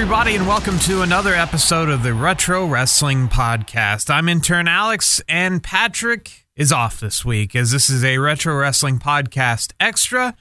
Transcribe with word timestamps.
Everybody, 0.00 0.34
and 0.34 0.48
welcome 0.48 0.78
to 0.78 1.02
another 1.02 1.34
episode 1.34 1.90
of 1.90 2.02
the 2.02 2.14
Retro 2.14 2.66
Wrestling 2.66 3.28
Podcast. 3.28 4.08
I'm 4.08 4.30
intern 4.30 4.66
Alex, 4.66 5.20
and 5.28 5.62
Patrick 5.62 6.46
is 6.56 6.72
off 6.72 6.98
this 6.98 7.22
week 7.22 7.54
as 7.54 7.70
this 7.70 7.90
is 7.90 8.02
a 8.02 8.16
Retro 8.16 8.56
Wrestling 8.56 8.98
Podcast 8.98 9.74
extra. 9.78 10.34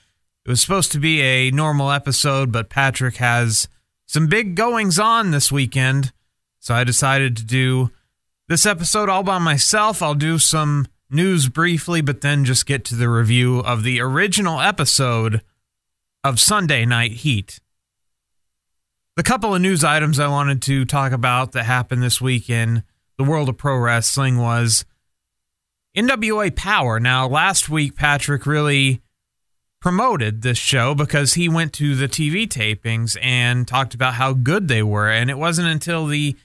It 0.45 0.50
was 0.50 0.62
supposed 0.62 0.94
to 0.94 0.98
be 0.98 1.20
a 1.22 1.52
normal 1.52 1.91
episode, 1.91 2.53
but 2.53 2.70
Patrick 2.70 3.17
has 3.17 3.67
some 4.06 4.28
big 4.28 4.56
goings 4.56 4.98
on 4.98 5.31
this 5.31 5.52
weekend, 5.52 6.14
so 6.61 6.73
I 6.73 6.86
decided 6.86 7.36
to 7.36 7.44
do 7.44 7.92
this 8.48 8.66
episode 8.66 9.09
all 9.09 9.23
by 9.23 9.39
myself. 9.39 10.02
I'll 10.02 10.16
do 10.16 10.39
some 10.39 10.88
news 11.09 11.50
briefly, 11.50 12.00
but 12.00 12.22
then 12.22 12.45
just 12.45 12.66
get 12.66 12.86
to 12.86 12.95
the 12.95 13.09
review 13.09 13.59
of 13.59 13.83
the 13.83 14.00
original 14.00 14.61
episode 14.61 15.42
of 16.23 16.39
Sunday 16.39 16.86
Night 16.86 17.11
Heat. 17.11 17.59
The 19.20 19.23
couple 19.23 19.53
of 19.53 19.62
news 19.62 19.84
items 19.84 20.17
I 20.17 20.30
wanted 20.30 20.62
to 20.62 20.86
talk 20.86 21.12
about 21.12 21.52
that 21.52 21.66
happened 21.66 22.02
this 22.02 22.22
week 22.22 22.50
in 22.50 22.84
the 23.17 23.26
world 23.26 23.50
of 23.50 23.58
pro 23.58 23.76
wrestling 23.76 24.38
was 24.38 24.86
NWA 25.94 26.56
Power. 26.56 27.02
Now, 27.02 27.28
last 27.28 27.67
week, 27.67 27.98
Patrick 27.98 28.45
really 28.45 29.02
promoted 29.81 30.42
this 30.42 30.58
show 30.58 30.95
because 30.95 31.34
he 31.34 31.50
went 31.50 31.73
to 31.73 31.95
the 31.95 32.08
TV 32.08 32.48
tapings 32.48 33.17
and 33.22 33.67
talked 33.67 33.94
about 33.94 34.14
how 34.14 34.31
good 34.31 34.70
they 34.70 34.81
were. 34.81 35.09
And 35.09 35.30
it 35.30 35.38
wasn't 35.38 35.67
until 35.67 36.06
the 36.06 36.38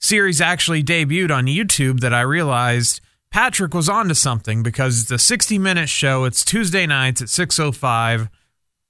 series 0.00 0.40
actually 0.40 0.82
debuted 0.82 1.30
on 1.30 1.44
YouTube 1.44 2.00
that 2.00 2.14
I 2.14 2.22
realized 2.22 3.02
Patrick 3.30 3.74
was 3.74 3.90
onto 3.90 4.14
something 4.14 4.62
because 4.62 5.02
it's 5.02 5.10
a 5.10 5.18
60 5.18 5.58
minute 5.58 5.90
show. 5.90 6.24
It's 6.24 6.42
Tuesday 6.42 6.86
nights 6.86 7.20
at 7.20 7.28
6:05 7.28 8.30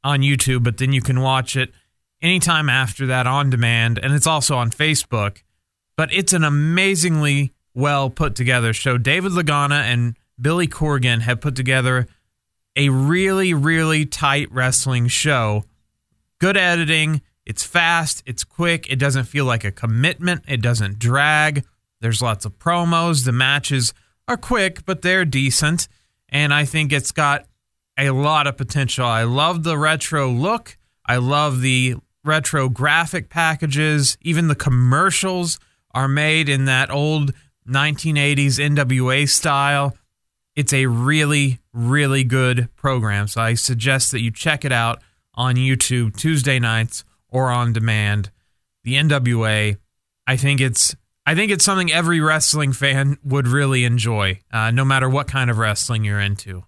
on 0.05 0.21
YouTube, 0.21 0.63
but 0.63 0.77
then 0.77 0.93
you 0.93 1.03
can 1.03 1.21
watch 1.21 1.57
it 1.57 1.75
anytime 2.23 2.69
after 2.69 3.07
that 3.07 3.27
on 3.27 3.51
demand, 3.51 3.99
and 4.03 4.13
it's 4.13 4.27
also 4.27 4.57
on 4.57 4.71
Facebook. 4.71 5.43
But 5.97 6.13
it's 6.13 6.33
an 6.33 6.45
amazingly 6.45 7.53
well 7.75 8.11
put 8.11 8.35
together 8.35 8.73
show. 8.73 8.99
David 8.99 9.33
Lagana 9.33 9.83
and 9.83 10.17
Billy 10.41 10.67
Corgan 10.67 11.21
have 11.21 11.41
put 11.41 11.55
together 11.55 12.07
a 12.77 12.89
really, 12.89 13.55
really 13.55 14.05
tight 14.05 14.51
wrestling 14.51 15.09
show. 15.09 15.65
Good 16.41 16.57
editing. 16.57 17.23
It's 17.47 17.63
fast. 17.63 18.23
It's 18.27 18.43
quick. 18.43 18.91
It 18.91 18.99
doesn't 18.99 19.25
feel 19.25 19.45
like 19.45 19.65
a 19.65 19.71
commitment. 19.71 20.43
It 20.49 20.63
doesn't 20.63 20.99
drag. 20.99 21.65
There's 22.01 22.23
lots 22.23 22.45
of 22.45 22.59
promos. 22.59 23.25
The 23.25 23.33
matches 23.33 23.95
are 24.27 24.37
quick, 24.37 24.85
but 24.85 25.03
they're 25.03 25.25
decent. 25.25 25.89
And 26.29 26.53
I 26.53 26.65
think 26.65 26.93
it's 26.93 27.13
got 27.13 27.47
a 27.97 28.11
lot 28.11 28.47
of 28.47 28.57
potential. 28.57 29.07
I 29.07 29.23
love 29.23 29.63
the 29.63 29.79
retro 29.79 30.31
look. 30.31 30.77
I 31.07 31.17
love 31.17 31.61
the 31.61 31.97
retro 32.25 32.69
graphic 32.69 33.29
packages. 33.29 34.17
Even 34.23 34.49
the 34.49 34.55
commercials 34.55 35.59
are 35.93 36.09
made 36.09 36.49
in 36.49 36.65
that 36.65 36.91
old 36.91 37.33
1980s 37.69 38.59
NWA 38.59 39.29
style. 39.29 39.97
It's 40.57 40.73
a 40.73 40.87
really, 40.87 41.61
really 41.73 42.25
good 42.25 42.69
program. 42.77 43.29
So 43.29 43.41
I 43.41 43.55
suggest 43.55 44.13
that 44.13 44.21
you 44.21 44.31
check 44.31 44.65
it 44.65 44.73
out 44.73 45.01
on 45.35 45.57
YouTube 45.57 46.17
Tuesday 46.17 46.59
nights 46.59 47.05
or 47.29 47.51
on 47.51 47.73
demand. 47.73 48.31
The 48.85 48.95
NWA, 48.95 49.77
I 50.27 50.37
think 50.37 50.61
it's 50.61 50.95
I 51.27 51.35
think 51.35 51.51
it's 51.51 51.65
something 51.65 51.91
every 51.91 52.21
wrestling 52.21 52.73
fan 52.73 53.17
would 53.25 53.49
really 53.49 53.85
enjoy, 53.85 54.41
uh, 54.53 54.71
no 54.71 54.85
matter 54.85 55.09
what 55.09 55.27
kind 55.27 55.51
of 55.51 55.57
wrestling 55.57 56.05
you're 56.05 56.21
into. 56.21 56.65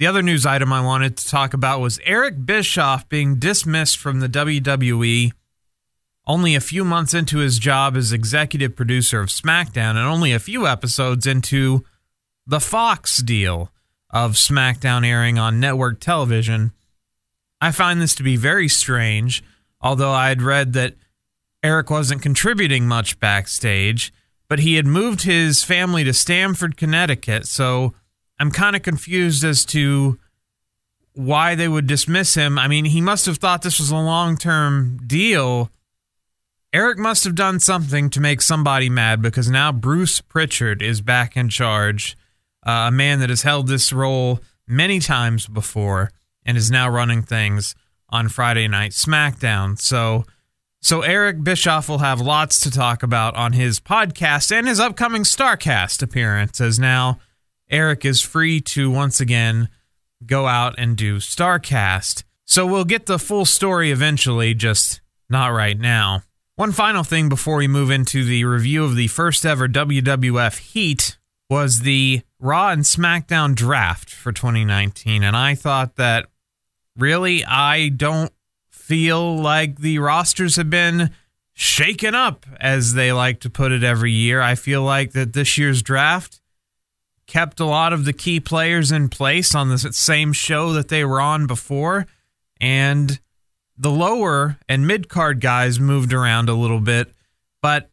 The 0.00 0.06
other 0.06 0.22
news 0.22 0.46
item 0.46 0.72
I 0.72 0.80
wanted 0.80 1.18
to 1.18 1.28
talk 1.28 1.52
about 1.52 1.80
was 1.80 2.00
Eric 2.06 2.46
Bischoff 2.46 3.06
being 3.10 3.34
dismissed 3.36 3.98
from 3.98 4.20
the 4.20 4.30
WWE 4.30 5.30
only 6.26 6.54
a 6.54 6.60
few 6.60 6.86
months 6.86 7.12
into 7.12 7.36
his 7.36 7.58
job 7.58 7.98
as 7.98 8.10
executive 8.10 8.74
producer 8.74 9.20
of 9.20 9.28
SmackDown 9.28 9.90
and 9.90 9.98
only 9.98 10.32
a 10.32 10.38
few 10.38 10.66
episodes 10.66 11.26
into 11.26 11.84
the 12.46 12.60
Fox 12.60 13.18
deal 13.18 13.72
of 14.08 14.36
SmackDown 14.36 15.06
airing 15.06 15.38
on 15.38 15.60
network 15.60 16.00
television. 16.00 16.72
I 17.60 17.70
find 17.70 18.00
this 18.00 18.14
to 18.14 18.22
be 18.22 18.36
very 18.36 18.68
strange, 18.68 19.44
although 19.82 20.12
I 20.12 20.30
had 20.30 20.40
read 20.40 20.72
that 20.72 20.94
Eric 21.62 21.90
wasn't 21.90 22.22
contributing 22.22 22.88
much 22.88 23.20
backstage, 23.20 24.14
but 24.48 24.60
he 24.60 24.76
had 24.76 24.86
moved 24.86 25.24
his 25.24 25.62
family 25.62 26.04
to 26.04 26.14
Stamford, 26.14 26.78
Connecticut, 26.78 27.46
so 27.46 27.92
I'm 28.40 28.50
kind 28.50 28.74
of 28.74 28.82
confused 28.82 29.44
as 29.44 29.66
to 29.66 30.18
why 31.12 31.54
they 31.54 31.68
would 31.68 31.86
dismiss 31.86 32.34
him. 32.34 32.58
I 32.58 32.68
mean, 32.68 32.86
he 32.86 33.02
must 33.02 33.26
have 33.26 33.36
thought 33.36 33.60
this 33.60 33.78
was 33.78 33.90
a 33.90 33.96
long 33.96 34.38
term 34.38 34.98
deal. 35.06 35.70
Eric 36.72 36.98
must 36.98 37.24
have 37.24 37.34
done 37.34 37.60
something 37.60 38.08
to 38.10 38.20
make 38.20 38.40
somebody 38.40 38.88
mad 38.88 39.20
because 39.20 39.50
now 39.50 39.72
Bruce 39.72 40.22
Pritchard 40.22 40.80
is 40.80 41.02
back 41.02 41.36
in 41.36 41.50
charge, 41.50 42.16
uh, 42.66 42.86
a 42.88 42.90
man 42.90 43.20
that 43.20 43.28
has 43.28 43.42
held 43.42 43.66
this 43.68 43.92
role 43.92 44.40
many 44.66 45.00
times 45.00 45.46
before 45.46 46.10
and 46.46 46.56
is 46.56 46.70
now 46.70 46.88
running 46.88 47.22
things 47.22 47.74
on 48.08 48.28
Friday 48.28 48.68
Night 48.68 48.92
SmackDown. 48.92 49.78
So, 49.78 50.24
so 50.80 51.02
Eric 51.02 51.44
Bischoff 51.44 51.90
will 51.90 51.98
have 51.98 52.20
lots 52.20 52.60
to 52.60 52.70
talk 52.70 53.02
about 53.02 53.34
on 53.34 53.52
his 53.52 53.80
podcast 53.80 54.50
and 54.50 54.66
his 54.66 54.80
upcoming 54.80 55.24
Starcast 55.24 56.02
appearance 56.02 56.58
as 56.60 56.78
now 56.78 57.18
Eric 57.70 58.04
is 58.04 58.20
free 58.20 58.60
to 58.60 58.90
once 58.90 59.20
again 59.20 59.68
go 60.26 60.46
out 60.46 60.74
and 60.76 60.96
do 60.96 61.16
StarCast. 61.16 62.24
So 62.44 62.66
we'll 62.66 62.84
get 62.84 63.06
the 63.06 63.18
full 63.18 63.44
story 63.44 63.90
eventually, 63.90 64.54
just 64.54 65.00
not 65.28 65.48
right 65.48 65.78
now. 65.78 66.24
One 66.56 66.72
final 66.72 67.04
thing 67.04 67.28
before 67.28 67.56
we 67.56 67.68
move 67.68 67.90
into 67.90 68.24
the 68.24 68.44
review 68.44 68.84
of 68.84 68.96
the 68.96 69.06
first 69.06 69.46
ever 69.46 69.68
WWF 69.68 70.58
Heat 70.58 71.16
was 71.48 71.80
the 71.80 72.22
Raw 72.38 72.70
and 72.70 72.82
SmackDown 72.82 73.54
draft 73.54 74.10
for 74.10 74.32
2019. 74.32 75.22
And 75.22 75.36
I 75.36 75.54
thought 75.54 75.96
that 75.96 76.26
really, 76.96 77.44
I 77.44 77.88
don't 77.88 78.32
feel 78.70 79.36
like 79.36 79.78
the 79.78 79.98
rosters 80.00 80.56
have 80.56 80.70
been 80.70 81.10
shaken 81.54 82.14
up, 82.14 82.46
as 82.58 82.94
they 82.94 83.12
like 83.12 83.40
to 83.40 83.50
put 83.50 83.72
it 83.72 83.84
every 83.84 84.12
year. 84.12 84.40
I 84.40 84.54
feel 84.54 84.82
like 84.82 85.12
that 85.12 85.32
this 85.32 85.56
year's 85.56 85.82
draft 85.82 86.40
kept 87.30 87.60
a 87.60 87.64
lot 87.64 87.92
of 87.92 88.04
the 88.04 88.12
key 88.12 88.40
players 88.40 88.90
in 88.90 89.08
place 89.08 89.54
on 89.54 89.68
the 89.68 89.78
same 89.78 90.32
show 90.32 90.72
that 90.72 90.88
they 90.88 91.04
were 91.04 91.20
on 91.20 91.46
before. 91.46 92.06
And 92.60 93.20
the 93.78 93.90
lower 93.90 94.58
and 94.68 94.84
mid 94.84 95.08
card 95.08 95.40
guys 95.40 95.78
moved 95.78 96.12
around 96.12 96.48
a 96.48 96.54
little 96.54 96.80
bit, 96.80 97.14
but 97.62 97.88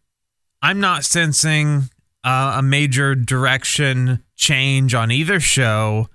I'm 0.62 0.80
not 0.80 1.06
sensing 1.06 1.84
uh, 2.24 2.56
a 2.58 2.62
major 2.64 3.14
direction 3.14 4.24
change 4.36 4.96
on 4.96 5.12
either 5.12 5.40
show. 5.40 6.10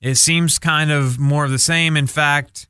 It 0.00 0.14
seems 0.14 0.60
kind 0.60 0.92
of 0.92 1.18
more 1.18 1.44
of 1.44 1.50
the 1.50 1.58
same. 1.58 1.96
In 1.96 2.06
fact, 2.06 2.68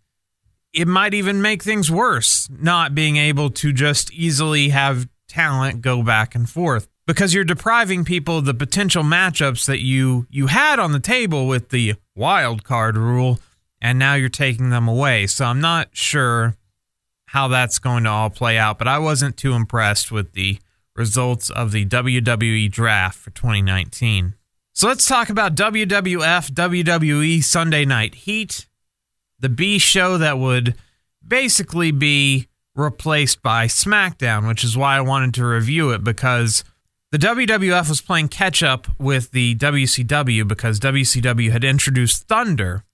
it 0.72 0.88
might 0.88 1.12
even 1.12 1.42
make 1.42 1.62
things 1.62 1.90
worse 1.90 2.48
not 2.50 2.94
being 2.94 3.18
able 3.18 3.50
to 3.50 3.74
just 3.74 4.10
easily 4.14 4.70
have 4.70 5.06
talent 5.28 5.82
go 5.82 6.02
back 6.02 6.34
and 6.34 6.48
forth 6.48 6.88
because 7.12 7.34
you're 7.34 7.44
depriving 7.44 8.06
people 8.06 8.38
of 8.38 8.46
the 8.46 8.54
potential 8.54 9.02
matchups 9.02 9.66
that 9.66 9.82
you 9.82 10.26
you 10.30 10.46
had 10.46 10.78
on 10.78 10.92
the 10.92 10.98
table 10.98 11.46
with 11.46 11.68
the 11.68 11.94
wild 12.16 12.64
card 12.64 12.96
rule 12.96 13.38
and 13.82 13.98
now 13.98 14.14
you're 14.14 14.30
taking 14.30 14.70
them 14.70 14.88
away. 14.88 15.26
So 15.26 15.44
I'm 15.44 15.60
not 15.60 15.90
sure 15.92 16.56
how 17.26 17.48
that's 17.48 17.78
going 17.78 18.04
to 18.04 18.10
all 18.10 18.30
play 18.30 18.56
out, 18.56 18.78
but 18.78 18.88
I 18.88 18.98
wasn't 18.98 19.36
too 19.36 19.52
impressed 19.52 20.10
with 20.10 20.32
the 20.32 20.58
results 20.96 21.50
of 21.50 21.70
the 21.70 21.84
WWE 21.84 22.70
draft 22.70 23.18
for 23.18 23.28
2019. 23.30 24.34
So 24.72 24.88
let's 24.88 25.06
talk 25.06 25.28
about 25.28 25.54
WWF 25.54 26.50
WWE 26.50 27.44
Sunday 27.44 27.84
Night 27.84 28.14
Heat, 28.14 28.66
the 29.38 29.50
B 29.50 29.78
show 29.78 30.16
that 30.16 30.38
would 30.38 30.76
basically 31.26 31.90
be 31.90 32.48
replaced 32.74 33.42
by 33.42 33.66
SmackDown, 33.66 34.48
which 34.48 34.64
is 34.64 34.78
why 34.78 34.96
I 34.96 35.02
wanted 35.02 35.34
to 35.34 35.44
review 35.44 35.90
it 35.90 36.02
because 36.02 36.64
the 37.12 37.18
WWF 37.18 37.90
was 37.90 38.00
playing 38.00 38.28
catch 38.28 38.62
up 38.62 38.88
with 38.98 39.32
the 39.32 39.54
WCW 39.56 40.48
because 40.48 40.80
WCW 40.80 41.50
had 41.50 41.62
introduced 41.62 42.26
Thunder 42.26 42.84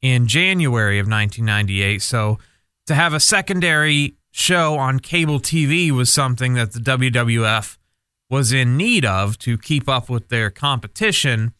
in 0.00 0.28
January 0.28 1.00
of 1.00 1.08
1998. 1.08 2.00
So 2.00 2.38
to 2.86 2.94
have 2.94 3.12
a 3.12 3.20
secondary 3.20 4.14
show 4.30 4.76
on 4.76 5.00
cable 5.00 5.40
TV 5.40 5.90
was 5.90 6.12
something 6.12 6.54
that 6.54 6.72
the 6.72 6.78
WWF 6.78 7.78
was 8.30 8.52
in 8.52 8.76
need 8.76 9.04
of 9.04 9.36
to 9.38 9.58
keep 9.58 9.88
up 9.88 10.08
with 10.08 10.28
their 10.28 10.50
competition. 10.50 11.52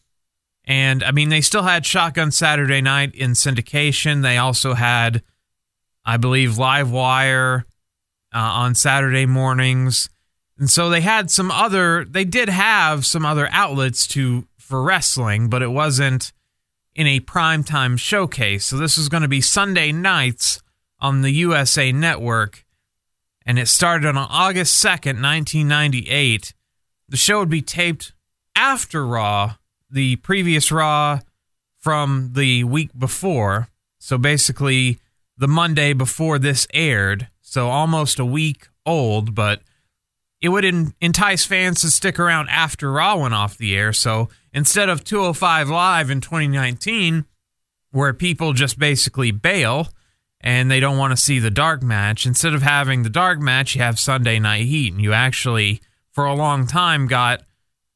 And 0.63 1.03
I 1.03 1.11
mean, 1.11 1.27
they 1.27 1.41
still 1.41 1.63
had 1.63 1.85
Shotgun 1.85 2.31
Saturday 2.31 2.79
Night 2.79 3.13
in 3.13 3.31
syndication. 3.31 4.21
They 4.21 4.37
also 4.37 4.73
had, 4.73 5.21
I 6.05 6.15
believe, 6.15 6.57
Live 6.57 6.89
Wire 6.91 7.65
uh, 8.33 8.37
on 8.39 8.73
Saturday 8.73 9.25
mornings. 9.25 10.09
And 10.59 10.69
so 10.69 10.89
they 10.89 11.01
had 11.01 11.31
some 11.31 11.49
other 11.51 12.03
they 12.03 12.25
did 12.25 12.49
have 12.49 13.05
some 13.05 13.25
other 13.25 13.47
outlets 13.51 14.05
to 14.07 14.45
for 14.57 14.83
wrestling, 14.83 15.49
but 15.49 15.61
it 15.63 15.71
wasn't 15.71 16.33
in 16.93 17.07
a 17.07 17.21
primetime 17.21 17.97
showcase. 17.97 18.65
So 18.65 18.77
this 18.77 18.97
was 18.97 19.07
going 19.07 19.23
to 19.23 19.29
be 19.29 19.41
Sunday 19.41 19.91
nights 19.93 20.61
on 20.99 21.21
the 21.21 21.31
USA 21.31 21.91
network. 21.91 22.65
and 23.45 23.57
it 23.57 23.67
started 23.67 24.07
on 24.07 24.17
August 24.17 24.83
2nd, 24.83 25.23
1998. 25.23 26.53
The 27.07 27.17
show 27.17 27.39
would 27.39 27.49
be 27.49 27.63
taped 27.63 28.13
after 28.55 29.07
Raw, 29.07 29.55
the 29.89 30.17
previous 30.17 30.71
Raw 30.71 31.21
from 31.79 32.31
the 32.33 32.63
week 32.65 32.91
before. 32.95 33.69
So 33.97 34.19
basically, 34.19 34.99
the 35.35 35.47
Monday 35.47 35.93
before 35.93 36.37
this 36.37 36.67
aired. 36.75 37.29
So 37.41 37.69
almost 37.69 38.19
a 38.19 38.25
week 38.25 38.67
old, 38.85 39.33
but 39.33 39.61
it 40.41 40.49
would 40.49 40.65
entice 41.01 41.45
fans 41.45 41.81
to 41.81 41.91
stick 41.91 42.19
around 42.19 42.49
after 42.49 42.91
Raw 42.91 43.17
went 43.17 43.33
off 43.33 43.57
the 43.57 43.75
air. 43.75 43.91
So 43.91 44.29
instead 44.53 44.87
of 44.87 45.03
205 45.03 45.69
Live 45.69 46.09
in 46.09 46.21
2019, 46.21 47.25
where 47.91 48.13
people 48.13 48.53
just 48.53 48.79
basically 48.79 49.31
bail 49.31 49.89
and 50.41 50.71
they 50.71 50.79
don't 50.79 50.97
want 50.97 51.11
to 51.11 51.17
see 51.17 51.39
the 51.39 51.51
dark 51.51 51.83
match, 51.83 52.25
instead 52.25 52.53
of 52.53 52.61
having 52.61 53.03
the 53.03 53.09
dark 53.09 53.39
match, 53.39 53.75
you 53.75 53.81
have 53.81 53.99
Sunday 53.99 54.39
Night 54.39 54.65
Heat. 54.65 54.93
And 54.93 55.01
you 55.01 55.11
actually, 55.11 55.81
for 56.11 56.25
a 56.25 56.35
long 56.35 56.67
time, 56.67 57.07
got 57.07 57.41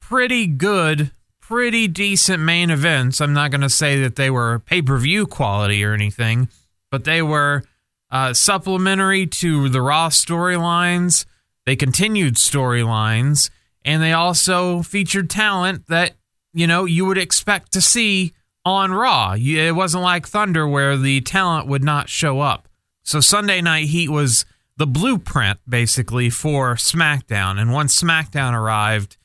pretty 0.02 0.46
good, 0.46 1.12
pretty 1.40 1.88
decent 1.88 2.44
main 2.44 2.70
events. 2.70 3.22
I'm 3.22 3.34
not 3.34 3.52
going 3.52 3.62
to 3.62 3.70
say 3.70 4.02
that 4.02 4.18
they 4.18 4.30
were 4.30 4.60
pay 4.60 4.82
per 4.82 4.98
view 4.98 5.26
quality 5.26 5.82
or 5.86 5.94
anything, 5.94 6.50
but 6.92 7.06
they 7.06 7.22
were 7.22 7.64
uh, 8.12 8.34
supplementary 8.34 9.28
to 9.28 9.70
the 9.70 9.82
Raw 9.82 10.10
storylines 10.10 11.26
they 11.66 11.76
continued 11.76 12.36
storylines 12.36 13.50
and 13.86 14.02
they 14.02 14.14
also 14.14 14.82
featured 14.82 15.30
talent 15.30 15.88
that, 15.88 16.14
you 16.54 16.68
know, 16.68 16.86
you 16.86 17.06
would 17.06 17.18
expect 17.18 17.72
to 17.74 17.82
see 17.82 18.34
on 18.66 18.92
Raw. 18.92 19.36
It 19.38 19.76
wasn't 19.76 20.04
like 20.04 20.28
Thunder 20.28 20.68
where 20.68 20.98
the 20.98 21.22
talent 21.22 21.68
would 21.68 21.84
not 21.84 22.10
show 22.10 22.40
up. 22.40 22.68
So 23.04 23.20
Sunday 23.20 23.62
Night 23.62 23.88
Heat 23.88 24.10
was 24.10 24.46
the 24.78 24.88
blueprint 24.88 25.60
basically 25.68 26.30
for 26.30 26.76
SmackDown. 26.76 27.60
And 27.60 27.74
once 27.74 28.02
SmackDown 28.02 28.54
arrived 28.54 29.18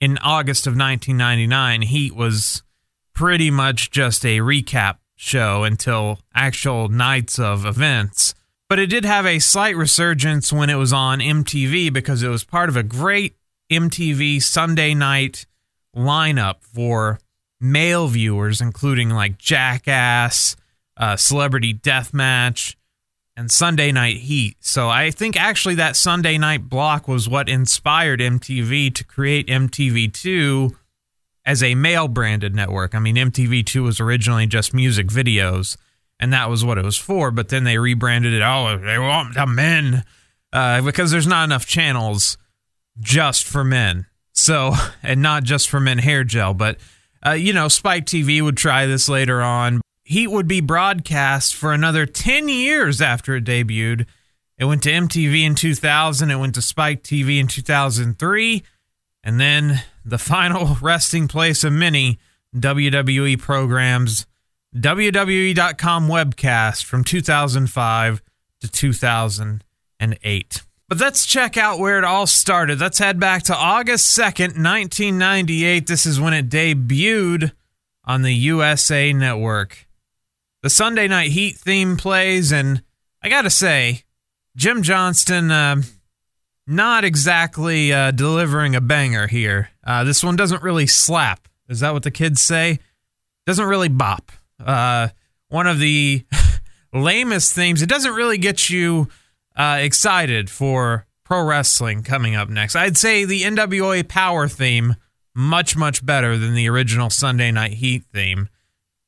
in 0.00 0.18
August 0.18 0.66
of 0.66 0.72
1999, 0.72 1.82
Heat 1.82 2.14
was 2.14 2.62
pretty 3.14 3.50
much 3.50 3.90
just 3.90 4.24
a 4.26 4.38
recap 4.38 4.96
show 5.16 5.62
until 5.62 6.18
actual 6.34 6.88
nights 6.88 7.38
of 7.38 7.64
events 7.64 8.34
but 8.68 8.78
it 8.78 8.86
did 8.86 9.04
have 9.04 9.26
a 9.26 9.38
slight 9.38 9.76
resurgence 9.76 10.52
when 10.52 10.70
it 10.70 10.76
was 10.76 10.92
on 10.92 11.20
MTV 11.20 11.92
because 11.92 12.22
it 12.22 12.28
was 12.28 12.44
part 12.44 12.68
of 12.68 12.76
a 12.76 12.82
great 12.82 13.36
MTV 13.70 14.42
Sunday 14.42 14.94
night 14.94 15.46
lineup 15.96 16.62
for 16.62 17.18
male 17.60 18.08
viewers, 18.08 18.60
including 18.60 19.10
like 19.10 19.38
Jackass, 19.38 20.56
uh, 20.96 21.16
Celebrity 21.16 21.74
Deathmatch, 21.74 22.76
and 23.36 23.50
Sunday 23.50 23.90
Night 23.90 24.18
Heat. 24.18 24.56
So 24.60 24.88
I 24.88 25.10
think 25.10 25.36
actually 25.36 25.74
that 25.76 25.96
Sunday 25.96 26.38
night 26.38 26.68
block 26.68 27.08
was 27.08 27.28
what 27.28 27.48
inspired 27.48 28.20
MTV 28.20 28.94
to 28.94 29.04
create 29.04 29.48
MTV2 29.48 30.74
as 31.44 31.62
a 31.62 31.74
male 31.74 32.08
branded 32.08 32.54
network. 32.54 32.94
I 32.94 32.98
mean, 33.00 33.16
MTV2 33.16 33.82
was 33.82 34.00
originally 34.00 34.46
just 34.46 34.72
music 34.72 35.08
videos 35.08 35.76
and 36.20 36.32
that 36.32 36.48
was 36.48 36.64
what 36.64 36.78
it 36.78 36.84
was 36.84 36.96
for. 36.96 37.30
But 37.30 37.48
then 37.48 37.64
they 37.64 37.78
rebranded 37.78 38.32
it. 38.32 38.42
Oh, 38.42 38.78
they 38.78 38.98
want 38.98 39.34
the 39.34 39.46
men 39.46 40.04
uh, 40.52 40.82
because 40.82 41.10
there's 41.10 41.26
not 41.26 41.44
enough 41.44 41.66
channels 41.66 42.38
just 43.00 43.44
for 43.44 43.64
men. 43.64 44.06
So, 44.32 44.72
and 45.02 45.22
not 45.22 45.44
just 45.44 45.68
for 45.68 45.80
men 45.80 45.98
hair 45.98 46.24
gel, 46.24 46.54
but 46.54 46.78
uh, 47.26 47.32
you 47.32 47.52
know, 47.52 47.68
Spike 47.68 48.06
TV 48.06 48.42
would 48.42 48.56
try 48.56 48.86
this 48.86 49.08
later 49.08 49.42
on. 49.42 49.80
Heat 50.04 50.28
would 50.28 50.46
be 50.46 50.60
broadcast 50.60 51.54
for 51.54 51.72
another 51.72 52.04
10 52.04 52.48
years 52.48 53.00
after 53.00 53.36
it 53.36 53.44
debuted. 53.44 54.06
It 54.58 54.66
went 54.66 54.82
to 54.82 54.90
MTV 54.90 55.42
in 55.42 55.54
2000, 55.54 56.30
it 56.30 56.36
went 56.36 56.54
to 56.54 56.62
Spike 56.62 57.02
TV 57.02 57.40
in 57.40 57.48
2003, 57.48 58.62
and 59.24 59.40
then 59.40 59.82
the 60.04 60.18
final 60.18 60.76
resting 60.82 61.26
place 61.26 61.64
of 61.64 61.72
many 61.72 62.18
WWE 62.54 63.38
programs 63.38 64.26
WWE.com 64.76 66.08
webcast 66.08 66.84
from 66.84 67.04
2005 67.04 68.20
to 68.60 68.68
2008. 68.68 70.62
But 70.88 71.00
let's 71.00 71.26
check 71.26 71.56
out 71.56 71.78
where 71.78 71.96
it 71.96 72.04
all 72.04 72.26
started. 72.26 72.80
Let's 72.80 72.98
head 72.98 73.20
back 73.20 73.44
to 73.44 73.54
August 73.54 74.18
2nd, 74.18 74.58
1998. 74.60 75.86
This 75.86 76.06
is 76.06 76.18
when 76.18 76.34
it 76.34 76.48
debuted 76.48 77.52
on 78.04 78.22
the 78.22 78.34
USA 78.34 79.12
Network. 79.12 79.86
The 80.62 80.70
Sunday 80.70 81.06
Night 81.06 81.30
Heat 81.30 81.56
theme 81.56 81.96
plays, 81.96 82.50
and 82.50 82.82
I 83.22 83.28
gotta 83.28 83.50
say, 83.50 84.02
Jim 84.56 84.82
Johnston, 84.82 85.52
uh, 85.52 85.82
not 86.66 87.04
exactly 87.04 87.92
uh, 87.92 88.10
delivering 88.10 88.74
a 88.74 88.80
banger 88.80 89.28
here. 89.28 89.70
Uh, 89.84 90.02
this 90.02 90.24
one 90.24 90.34
doesn't 90.34 90.64
really 90.64 90.88
slap. 90.88 91.46
Is 91.68 91.78
that 91.80 91.92
what 91.92 92.02
the 92.02 92.10
kids 92.10 92.42
say? 92.42 92.80
Doesn't 93.46 93.66
really 93.66 93.88
bop 93.88 94.32
uh, 94.60 95.08
one 95.48 95.66
of 95.66 95.78
the 95.78 96.24
lamest 96.92 97.54
themes. 97.54 97.82
It 97.82 97.88
doesn't 97.88 98.14
really 98.14 98.38
get 98.38 98.70
you 98.70 99.08
uh, 99.56 99.78
excited 99.80 100.50
for 100.50 101.06
pro 101.24 101.42
wrestling 101.42 102.02
coming 102.02 102.34
up 102.34 102.48
next. 102.48 102.76
I'd 102.76 102.96
say 102.96 103.24
the 103.24 103.42
NWA 103.42 104.06
Power 104.06 104.48
theme 104.48 104.96
much 105.34 105.76
much 105.76 106.04
better 106.04 106.38
than 106.38 106.54
the 106.54 106.68
original 106.68 107.10
Sunday 107.10 107.50
Night 107.50 107.74
Heat 107.74 108.04
theme. 108.12 108.48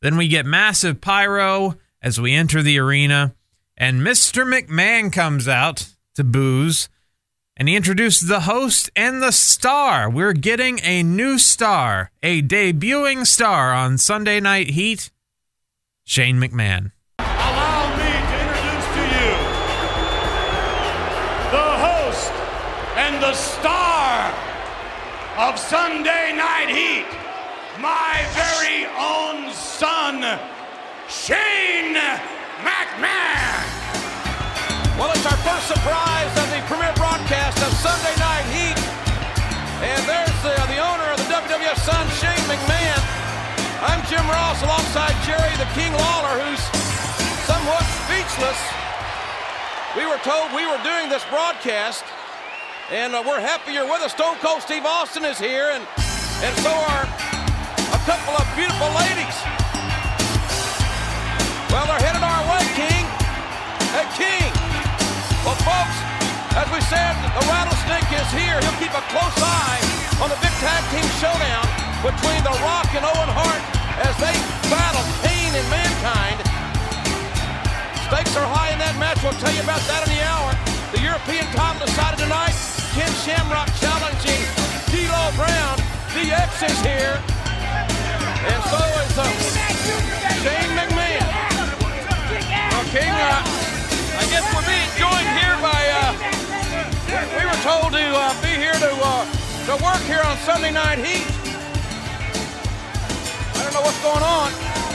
Then 0.03 0.17
we 0.17 0.29
get 0.29 0.45
massive 0.45 1.01
pyro 1.01 1.77
as 2.03 2.21
we 2.21 2.35
enter 2.35 2.63
the 2.63 2.79
arena, 2.79 3.35
and 3.77 4.01
Mr. 4.01 4.45
McMahon 4.45 5.13
comes 5.13 5.49
out 5.49 5.89
to 6.15 6.25
boos. 6.25 6.89
And 7.59 7.69
he 7.69 7.77
introduces 7.77 8.29
the 8.29 8.41
host 8.41 8.91
and 8.95 9.23
the 9.23 9.31
star. 9.31 10.11
We're 10.11 10.35
getting 10.35 10.79
a 10.83 11.03
new 11.03 11.39
star, 11.39 12.11
a 12.23 12.43
debuting 12.43 13.27
star 13.27 13.73
on 13.73 13.97
Sunday 13.97 14.41
Night 14.41 14.71
Heat. 14.71 15.11
Shane 16.09 16.39
McMahon. 16.39 16.93
Allow 17.19 17.91
me 17.99 18.07
to 18.07 18.37
introduce 18.47 18.87
to 18.95 19.03
you 19.11 19.31
the 21.51 21.71
host 21.83 22.31
and 22.95 23.19
the 23.21 23.35
star 23.35 24.31
of 25.37 25.59
Sunday 25.59 26.31
Night 26.31 26.71
Heat, 26.71 27.11
my 27.83 28.23
very 28.39 28.87
own 28.95 29.51
son, 29.53 30.23
Shane 31.11 31.99
McMahon. 32.63 33.67
Well, 34.95 35.11
it's 35.11 35.27
our 35.27 35.37
first 35.43 35.67
surprise 35.67 36.31
of 36.39 36.47
the 36.55 36.63
premiere 36.71 36.95
broadcast 36.95 37.59
of 37.67 37.73
Sunday 37.83 38.15
Night 38.23 38.47
Heat. 38.55 38.79
And 39.83 40.07
there's 40.07 40.39
the, 40.47 40.55
the 40.71 40.79
owner 40.79 41.11
of 41.11 41.19
the 41.19 41.35
WWF 41.35 41.77
Son, 41.83 42.07
Shane 42.15 42.47
McMahon. 42.47 43.26
I'm 43.85 44.01
Jim 44.09 44.25
Ross 44.25 44.65
alongside 44.65 45.13
Jerry 45.29 45.53
the 45.61 45.69
King 45.77 45.93
Lawler, 45.93 46.41
who's 46.41 46.65
somewhat 47.45 47.85
speechless. 48.09 48.57
We 49.93 50.09
were 50.09 50.17
told 50.25 50.49
we 50.57 50.65
were 50.65 50.81
doing 50.81 51.13
this 51.13 51.21
broadcast, 51.29 52.01
and 52.89 53.13
uh, 53.13 53.21
we're 53.21 53.41
happy 53.41 53.77
you're 53.77 53.85
with 53.85 54.01
us. 54.01 54.17
Stone 54.17 54.41
Cold 54.41 54.65
Steve 54.65 54.89
Austin 54.89 55.29
is 55.29 55.37
here, 55.37 55.77
and, 55.77 55.85
and 56.41 56.57
so 56.65 56.73
are 56.73 57.05
a 57.05 58.01
couple 58.09 58.33
of 58.41 58.49
beautiful 58.57 58.89
ladies. 58.97 59.37
Well, 61.69 61.85
they're 61.85 62.01
headed 62.01 62.25
our 62.25 62.43
way, 62.49 62.65
King. 62.81 63.05
Hey, 63.93 64.09
King. 64.17 64.49
Well, 65.45 65.61
folks, 65.69 65.99
as 66.57 66.65
we 66.73 66.81
said, 66.89 67.13
the 67.37 67.45
Rattlesnake 67.45 68.09
is 68.09 68.31
here. 68.33 68.57
He'll 68.57 68.81
keep 68.81 68.97
a 68.97 69.05
close 69.13 69.37
eye 69.37 69.85
on 70.25 70.33
the 70.33 70.41
big 70.41 70.57
tag 70.65 70.81
team 70.97 71.05
showdown 71.21 71.86
between 72.07 72.39
The 72.47 72.55
Rock 72.63 72.87
and 72.95 73.03
Owen 73.03 73.31
Hart 73.35 73.63
as 74.07 74.15
they 74.23 74.31
battle 74.71 75.03
Kane 75.27 75.51
and 75.51 75.67
Mankind. 75.67 76.39
Stakes 78.07 78.39
are 78.39 78.47
high 78.47 78.71
in 78.71 78.79
that 78.79 78.95
match. 79.03 79.19
We'll 79.27 79.35
tell 79.43 79.51
you 79.51 79.67
about 79.67 79.83
that 79.91 80.07
in 80.07 80.15
the 80.15 80.23
hour. 80.23 80.55
The 80.95 81.03
European 81.03 81.51
title 81.51 81.83
decided 81.83 82.23
tonight. 82.23 82.55
Ken 82.95 83.11
Shamrock 83.27 83.67
challenging 83.83 84.39
D'Lo 84.95 85.35
Brown. 85.35 85.83
DX 86.15 86.71
is 86.71 86.79
here. 86.87 87.19
And 87.19 88.61
so 88.71 88.79
is 89.03 89.19
uh, 89.19 89.27
Shane 90.47 90.73
McMahon. 90.79 91.27
Well, 92.71 92.87
King, 92.95 93.11
uh, 93.11 93.43
I 94.15 94.25
guess 94.31 94.47
we're 94.55 94.63
being 94.63 94.91
joined 94.95 95.27
here 95.43 95.59
by, 95.59 95.81
uh, 95.91 96.15
we 97.35 97.43
were 97.43 97.61
told 97.67 97.91
to 97.99 98.05
uh, 98.15 98.31
be 98.47 98.55
here 98.55 98.79
to, 98.79 98.93
uh, 98.95 99.27
to 99.67 99.75
work 99.83 100.03
here 100.07 100.23
on 100.23 100.39
Sunday 100.47 100.71
Night 100.71 101.03
Heat 101.03 101.46
what's 103.87 104.03
going 104.03 104.23
on. 104.25 104.51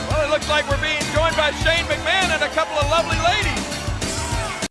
Well, 0.09 0.27
it 0.27 0.29
looks 0.29 0.49
like 0.49 0.69
we're 0.69 0.81
being 0.81 0.99
joined 1.15 1.37
by 1.37 1.51
Shane 1.51 1.85
McMahon 1.85 2.27
and 2.27 2.43
a 2.43 2.49
couple 2.49 2.75
of 2.75 2.89
lovely 2.89 3.17
ladies. 3.19 4.67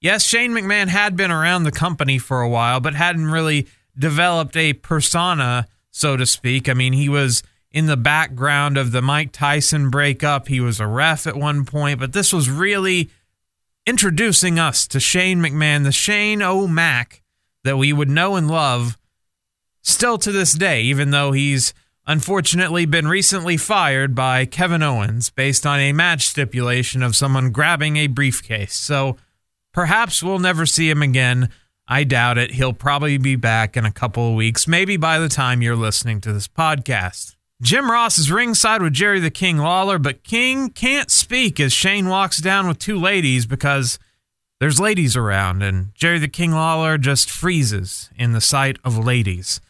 Yes, 0.00 0.24
Shane 0.24 0.50
McMahon 0.50 0.88
had 0.88 1.14
been 1.14 1.30
around 1.30 1.62
the 1.62 1.70
company 1.70 2.18
for 2.18 2.40
a 2.42 2.48
while, 2.48 2.80
but 2.80 2.94
hadn't 2.94 3.26
really 3.26 3.68
developed 3.96 4.56
a 4.56 4.72
persona, 4.72 5.68
so 5.92 6.16
to 6.16 6.26
speak. 6.26 6.68
I 6.68 6.74
mean, 6.74 6.92
he 6.92 7.08
was 7.08 7.44
in 7.70 7.86
the 7.86 7.96
background 7.96 8.76
of 8.76 8.90
the 8.90 9.00
Mike 9.00 9.30
Tyson 9.30 9.90
breakup. 9.90 10.48
He 10.48 10.58
was 10.58 10.80
a 10.80 10.86
ref 10.88 11.24
at 11.28 11.36
one 11.36 11.64
point, 11.64 12.00
but 12.00 12.12
this 12.12 12.32
was 12.32 12.50
really 12.50 13.10
introducing 13.86 14.58
us 14.58 14.88
to 14.88 14.98
Shane 14.98 15.38
McMahon, 15.38 15.84
the 15.84 15.92
Shane 15.92 16.42
O'Mac 16.42 17.22
that 17.62 17.76
we 17.76 17.92
would 17.92 18.10
know 18.10 18.34
and 18.34 18.50
love 18.50 18.98
still 19.82 20.18
to 20.18 20.32
this 20.32 20.52
day, 20.52 20.82
even 20.82 21.12
though 21.12 21.30
he's 21.30 21.72
unfortunately 22.06 22.86
been 22.86 23.08
recently 23.08 23.56
fired 23.56 24.14
by 24.14 24.46
Kevin 24.46 24.82
Owens 24.82 25.30
based 25.30 25.66
on 25.66 25.80
a 25.80 25.92
match 25.92 26.26
stipulation 26.26 27.02
of 27.02 27.16
someone 27.16 27.50
grabbing 27.50 27.96
a 27.96 28.06
briefcase. 28.06 28.74
So 28.74 29.16
perhaps 29.72 30.22
we'll 30.22 30.38
never 30.38 30.66
see 30.66 30.88
him 30.88 31.02
again. 31.02 31.48
I 31.88 32.04
doubt 32.04 32.38
it. 32.38 32.52
He'll 32.52 32.72
probably 32.72 33.18
be 33.18 33.36
back 33.36 33.76
in 33.76 33.84
a 33.84 33.92
couple 33.92 34.28
of 34.28 34.34
weeks, 34.34 34.66
maybe 34.66 34.96
by 34.96 35.18
the 35.18 35.28
time 35.28 35.62
you're 35.62 35.76
listening 35.76 36.20
to 36.22 36.32
this 36.32 36.48
podcast. 36.48 37.36
Jim 37.62 37.90
Ross 37.90 38.18
is 38.18 38.30
ringside 38.30 38.82
with 38.82 38.92
Jerry 38.92 39.20
the 39.20 39.30
King 39.30 39.58
Lawler, 39.58 39.98
but 39.98 40.24
King 40.24 40.68
can't 40.68 41.10
speak 41.10 41.58
as 41.58 41.72
Shane 41.72 42.08
walks 42.08 42.38
down 42.38 42.68
with 42.68 42.78
two 42.78 42.98
ladies 42.98 43.46
because 43.46 43.98
there's 44.60 44.80
ladies 44.80 45.16
around, 45.16 45.62
and 45.62 45.94
Jerry 45.94 46.18
the 46.18 46.28
King 46.28 46.52
Lawler 46.52 46.98
just 46.98 47.30
freezes 47.30 48.10
in 48.16 48.32
the 48.32 48.40
sight 48.40 48.78
of 48.84 48.98
ladies. 48.98 49.60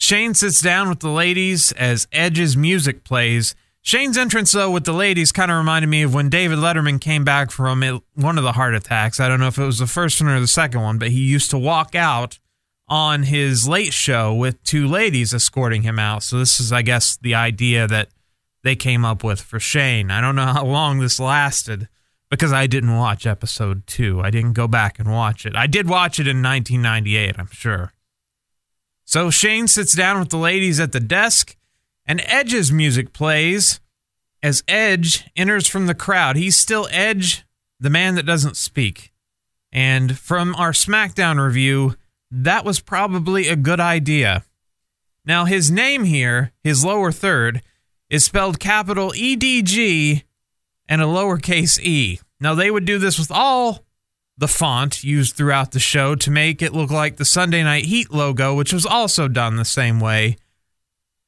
Shane 0.00 0.32
sits 0.32 0.62
down 0.62 0.88
with 0.88 1.00
the 1.00 1.10
ladies 1.10 1.72
as 1.72 2.08
Edge's 2.10 2.56
music 2.56 3.04
plays. 3.04 3.54
Shane's 3.82 4.16
entrance, 4.16 4.50
though, 4.52 4.70
with 4.70 4.84
the 4.84 4.94
ladies 4.94 5.30
kind 5.30 5.50
of 5.50 5.58
reminded 5.58 5.88
me 5.88 6.02
of 6.02 6.14
when 6.14 6.30
David 6.30 6.58
Letterman 6.58 7.00
came 7.00 7.22
back 7.22 7.50
from 7.50 8.00
one 8.14 8.38
of 8.38 8.44
the 8.44 8.52
heart 8.52 8.74
attacks. 8.74 9.20
I 9.20 9.28
don't 9.28 9.40
know 9.40 9.48
if 9.48 9.58
it 9.58 9.64
was 9.64 9.78
the 9.78 9.86
first 9.86 10.20
one 10.20 10.30
or 10.30 10.40
the 10.40 10.46
second 10.46 10.80
one, 10.80 10.98
but 10.98 11.08
he 11.08 11.20
used 11.20 11.50
to 11.50 11.58
walk 11.58 11.94
out 11.94 12.38
on 12.88 13.24
his 13.24 13.68
late 13.68 13.92
show 13.92 14.34
with 14.34 14.62
two 14.64 14.88
ladies 14.88 15.34
escorting 15.34 15.82
him 15.82 15.98
out. 15.98 16.22
So, 16.22 16.38
this 16.38 16.60
is, 16.60 16.72
I 16.72 16.80
guess, 16.80 17.18
the 17.18 17.34
idea 17.34 17.86
that 17.86 18.08
they 18.64 18.76
came 18.76 19.04
up 19.04 19.22
with 19.22 19.40
for 19.40 19.60
Shane. 19.60 20.10
I 20.10 20.22
don't 20.22 20.34
know 20.34 20.46
how 20.46 20.64
long 20.64 21.00
this 21.00 21.20
lasted 21.20 21.88
because 22.30 22.54
I 22.54 22.66
didn't 22.66 22.96
watch 22.96 23.26
episode 23.26 23.86
two. 23.86 24.22
I 24.22 24.30
didn't 24.30 24.54
go 24.54 24.66
back 24.66 24.98
and 24.98 25.12
watch 25.12 25.44
it. 25.44 25.54
I 25.54 25.66
did 25.66 25.90
watch 25.90 26.18
it 26.18 26.26
in 26.26 26.42
1998, 26.42 27.34
I'm 27.38 27.50
sure. 27.52 27.92
So 29.10 29.28
Shane 29.28 29.66
sits 29.66 29.92
down 29.92 30.20
with 30.20 30.28
the 30.28 30.36
ladies 30.36 30.78
at 30.78 30.92
the 30.92 31.00
desk, 31.00 31.56
and 32.06 32.22
Edge's 32.26 32.70
music 32.70 33.12
plays 33.12 33.80
as 34.40 34.62
Edge 34.68 35.28
enters 35.34 35.66
from 35.66 35.88
the 35.88 35.96
crowd. 35.96 36.36
He's 36.36 36.54
still 36.54 36.86
Edge, 36.92 37.44
the 37.80 37.90
man 37.90 38.14
that 38.14 38.24
doesn't 38.24 38.56
speak. 38.56 39.10
And 39.72 40.16
from 40.16 40.54
our 40.54 40.70
SmackDown 40.70 41.44
review, 41.44 41.96
that 42.30 42.64
was 42.64 42.78
probably 42.78 43.48
a 43.48 43.56
good 43.56 43.80
idea. 43.80 44.44
Now, 45.24 45.44
his 45.44 45.72
name 45.72 46.04
here, 46.04 46.52
his 46.62 46.84
lower 46.84 47.10
third, 47.10 47.62
is 48.10 48.24
spelled 48.24 48.60
capital 48.60 49.10
EDG 49.10 50.22
and 50.88 51.02
a 51.02 51.06
lowercase 51.06 51.80
e. 51.80 52.20
Now, 52.38 52.54
they 52.54 52.70
would 52.70 52.84
do 52.84 53.00
this 53.00 53.18
with 53.18 53.32
all 53.32 53.84
the 54.40 54.48
font 54.48 55.04
used 55.04 55.36
throughout 55.36 55.72
the 55.72 55.78
show 55.78 56.14
to 56.14 56.30
make 56.30 56.62
it 56.62 56.72
look 56.72 56.90
like 56.90 57.18
the 57.18 57.26
Sunday 57.26 57.62
Night 57.62 57.84
Heat 57.84 58.10
logo, 58.10 58.54
which 58.54 58.72
was 58.72 58.86
also 58.86 59.28
done 59.28 59.56
the 59.56 59.66
same 59.66 60.00
way. 60.00 60.38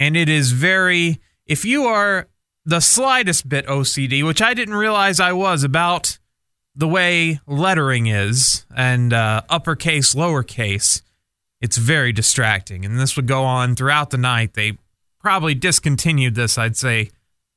And 0.01 0.17
it 0.17 0.31
is 0.31 0.53
very, 0.53 1.21
if 1.47 1.63
you 1.67 1.85
are 1.85 2.29
the 2.65 2.81
slightest 2.81 3.47
bit 3.51 3.67
OCD, 3.67 4.25
which 4.25 4.41
I 4.41 4.55
didn't 4.55 4.77
realize 4.77 5.21
I 5.21 5.35
was 5.35 5.63
about 5.63 6.19
the 6.75 6.89
way 6.89 7.39
lettering 7.47 8.07
is 8.07 8.65
and 8.75 9.13
uh, 9.13 9.43
uppercase, 9.51 10.15
lowercase, 10.15 11.03
it's 11.61 11.77
very 11.77 12.13
distracting. 12.13 12.87
And 12.87 12.99
this 12.99 13.15
would 13.17 13.27
go 13.27 13.45
on 13.45 13.77
throughout 13.77 14.09
the 14.09 14.17
night. 14.17 14.55
They 14.55 14.79
probably 15.21 15.55
discontinued 15.55 16.35
this, 16.35 16.57
I'd 16.57 16.79
say, 16.79 17.11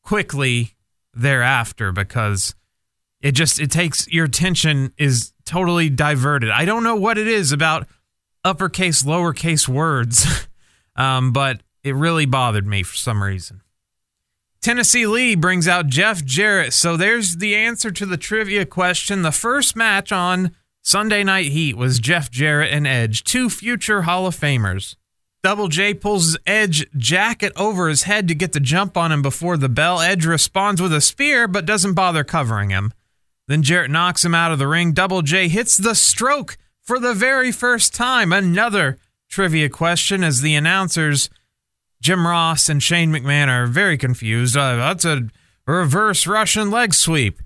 quickly 0.04 0.76
thereafter 1.14 1.94
because 1.94 2.56
it 3.22 3.32
just 3.32 3.58
it 3.58 3.72
takes 3.72 4.06
your 4.10 4.26
attention 4.26 4.92
is 4.98 5.32
totally 5.46 5.90
diverted. 5.90 6.50
I 6.50 6.66
don't 6.66 6.84
know 6.84 6.96
what 6.96 7.18
it 7.18 7.28
is 7.28 7.52
about 7.52 7.88
uppercase, 8.44 9.04
lowercase 9.04 9.68
words, 9.68 10.48
um, 10.96 11.32
but 11.32 11.62
it 11.84 11.96
really 11.96 12.25
bothered 12.25 12.68
me 12.68 12.84
for 12.84 12.96
some 12.96 13.24
reason. 13.24 13.62
Tennessee 14.62 15.06
Lee 15.06 15.36
brings 15.36 15.68
out 15.68 15.86
Jeff 15.88 16.25
Jarrett. 16.25 16.74
So 16.74 16.98
there's 16.98 17.38
the 17.38 17.56
answer 17.56 17.92
to 17.92 18.06
the 18.06 18.18
trivia 18.18 18.66
question. 18.66 19.22
The 19.22 19.32
first 19.32 19.75
match 19.75 20.12
on 20.12 20.56
Sunday 20.82 21.24
Night 21.24 21.52
Heat 21.52 21.78
was 21.78 22.00
Jeff 22.00 22.32
Jarrett 22.32 22.74
and 22.74 22.88
Edge, 22.88 23.24
two 23.24 23.50
future 23.50 24.04
Hall 24.04 24.25
of 24.25 24.36
Famers. 24.36 24.96
Double 25.44 25.68
J 25.68 25.94
pulls 25.94 26.36
Edge 26.48 26.88
jacket 26.98 27.54
over 27.56 27.88
his 27.88 28.04
head 28.04 28.28
to 28.28 28.34
get 28.34 28.54
the 28.54 28.60
jump 28.60 28.98
on 28.98 29.12
him 29.12 29.22
before 29.22 29.58
the 29.58 29.70
bell. 29.70 30.02
Edge 30.02 30.25
responds 30.25 30.82
with 30.82 30.92
a 30.92 31.02
spear, 31.02 31.48
but 31.48 31.68
doesn't 31.68 31.94
bother 31.94 32.24
covering 32.24 32.72
him. 32.72 32.92
Then 33.48 33.64
Jarrett 33.64 33.92
knocks 33.92 34.25
him 34.25 34.36
out 34.36 34.52
of 34.52 34.60
the 34.60 34.68
ring. 34.68 34.94
Double 34.94 35.22
J 35.22 35.48
hits 35.48 35.78
the 35.78 35.96
stroke 35.96 36.58
for 36.82 37.00
the 37.00 37.14
very 37.14 37.52
first 37.52 37.94
time. 37.94 38.34
Another 38.34 38.98
trivia 39.30 39.70
question 39.70 40.24
as 40.24 40.42
the 40.42 40.56
announcers, 40.56 41.30
Jim 42.02 42.25
Ross 42.25 42.70
and 42.70 42.82
Shane 42.82 43.12
McMahon, 43.12 43.48
are 43.48 43.68
very 43.68 43.98
confused. 43.98 44.58
Uh, 44.58 44.75
that's 44.75 45.06
a 45.06 45.30
reverse 45.68 46.25
Russian 46.25 46.72
leg 46.72 46.94
sweep. 46.94 47.42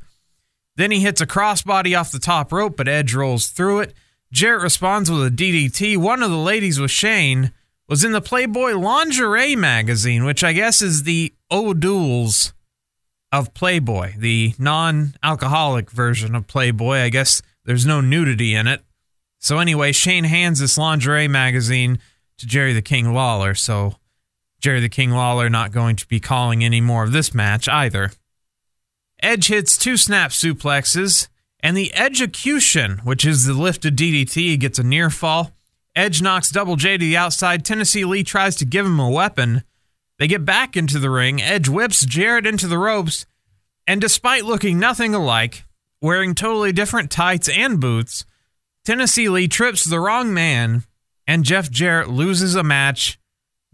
Then 0.75 0.91
he 0.91 1.01
hits 1.01 1.19
a 1.19 1.27
crossbody 1.27 1.99
off 1.99 2.11
the 2.11 2.19
top 2.19 2.53
rope, 2.53 2.77
but 2.77 2.87
Edge 2.87 3.13
rolls 3.13 3.47
through 3.47 3.79
it. 3.79 3.93
Jarrett 4.31 4.61
responds 4.61 5.09
with 5.11 5.25
a 5.25 5.31
DDT. 5.31 5.97
One 5.97 6.23
of 6.23 6.29
the 6.29 6.37
ladies 6.37 6.79
with 6.79 6.91
Shane 6.91 7.51
was 7.87 8.03
in 8.03 8.11
the 8.11 8.21
Playboy 8.21 8.73
Lingerie 8.73 9.55
magazine, 9.55 10.23
which 10.23 10.43
I 10.43 10.53
guess 10.53 10.81
is 10.81 11.03
the 11.03 11.33
O'Doul's 11.51 12.53
of 13.31 13.53
Playboy, 13.53 14.13
the 14.17 14.53
non 14.57 15.15
alcoholic 15.23 15.91
version 15.91 16.35
of 16.35 16.47
Playboy. 16.47 16.97
I 16.97 17.09
guess 17.09 17.41
there's 17.65 17.85
no 17.85 18.01
nudity 18.01 18.55
in 18.55 18.67
it. 18.67 18.81
So, 19.39 19.59
anyway, 19.59 19.91
Shane 19.91 20.25
hands 20.25 20.59
this 20.59 20.77
lingerie 20.77 21.27
magazine 21.27 21.99
to 22.37 22.45
Jerry 22.45 22.73
the 22.73 22.81
King 22.81 23.13
Lawler. 23.13 23.53
So, 23.53 23.95
Jerry 24.59 24.81
the 24.81 24.89
King 24.89 25.11
Lawler 25.11 25.49
not 25.49 25.71
going 25.71 25.95
to 25.95 26.07
be 26.07 26.19
calling 26.19 26.63
any 26.63 26.81
more 26.81 27.03
of 27.03 27.11
this 27.11 27.33
match 27.33 27.69
either. 27.69 28.11
Edge 29.21 29.47
hits 29.47 29.77
two 29.77 29.97
snap 29.97 30.31
suplexes, 30.31 31.27
and 31.61 31.75
the 31.75 31.93
execution, 31.95 32.99
which 33.03 33.25
is 33.25 33.45
the 33.45 33.53
lifted 33.53 33.97
DDT, 33.97 34.59
gets 34.59 34.79
a 34.79 34.83
near 34.83 35.09
fall. 35.09 35.51
Edge 35.95 36.21
knocks 36.21 36.49
Double 36.49 36.75
J 36.75 36.97
to 36.97 37.05
the 37.05 37.17
outside. 37.17 37.65
Tennessee 37.65 38.05
Lee 38.05 38.23
tries 38.23 38.55
to 38.57 38.65
give 38.65 38.85
him 38.85 38.99
a 38.99 39.09
weapon, 39.09 39.63
they 40.19 40.27
get 40.27 40.45
back 40.45 40.77
into 40.77 40.99
the 40.99 41.09
ring. 41.09 41.41
Edge 41.41 41.67
whips 41.67 42.05
Jarrett 42.05 42.45
into 42.45 42.67
the 42.67 42.77
ropes, 42.77 43.25
and 43.87 43.99
despite 43.99 44.45
looking 44.45 44.77
nothing 44.77 45.15
alike, 45.15 45.63
wearing 46.01 46.35
totally 46.35 46.71
different 46.71 47.09
tights 47.09 47.49
and 47.49 47.79
boots, 47.79 48.25
Tennessee 48.85 49.29
Lee 49.29 49.47
trips 49.47 49.85
the 49.85 49.99
wrong 49.99 50.33
man, 50.33 50.83
and 51.25 51.43
Jeff 51.43 51.71
Jarrett 51.71 52.09
loses 52.09 52.53
a 52.53 52.63
match 52.63 53.19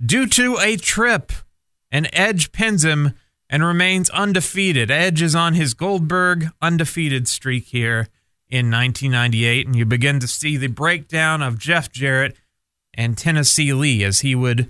due 0.04 0.28
to 0.28 0.58
a 0.60 0.78
trip. 0.78 1.32
And 1.92 2.10
Edge 2.14 2.52
pins 2.52 2.84
him 2.84 3.14
and 3.50 3.64
remains 3.64 4.10
undefeated. 4.10 4.92
Edge 4.92 5.22
is 5.22 5.36
on 5.36 5.54
his 5.54 5.74
Goldberg 5.74 6.50
undefeated 6.62 7.28
streak 7.28 7.66
here 7.68 8.08
in 8.50 8.70
1998, 8.70 9.68
and 9.68 9.76
you 9.76 9.86
begin 9.86 10.20
to 10.20 10.28
see 10.28 10.58
the 10.58 10.68
breakdown 10.68 11.42
of 11.42 11.58
Jeff 11.58 11.92
Jarrett 11.92 12.36
and 12.94 13.18
Tennessee 13.18 13.74
Lee 13.74 14.04
as 14.04 14.20
he 14.20 14.36
would 14.36 14.70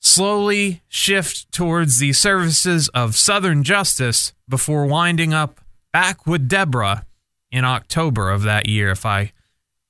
slowly 0.00 0.82
shift 0.88 1.50
towards 1.52 1.98
the 1.98 2.12
services 2.12 2.88
of 2.90 3.16
Southern 3.16 3.62
Justice 3.62 4.32
before 4.48 4.86
winding 4.86 5.34
up 5.34 5.60
back 5.92 6.26
with 6.26 6.48
Deborah 6.48 7.04
in 7.50 7.64
October 7.64 8.30
of 8.30 8.42
that 8.42 8.66
year, 8.66 8.90
if 8.90 9.06
I 9.06 9.32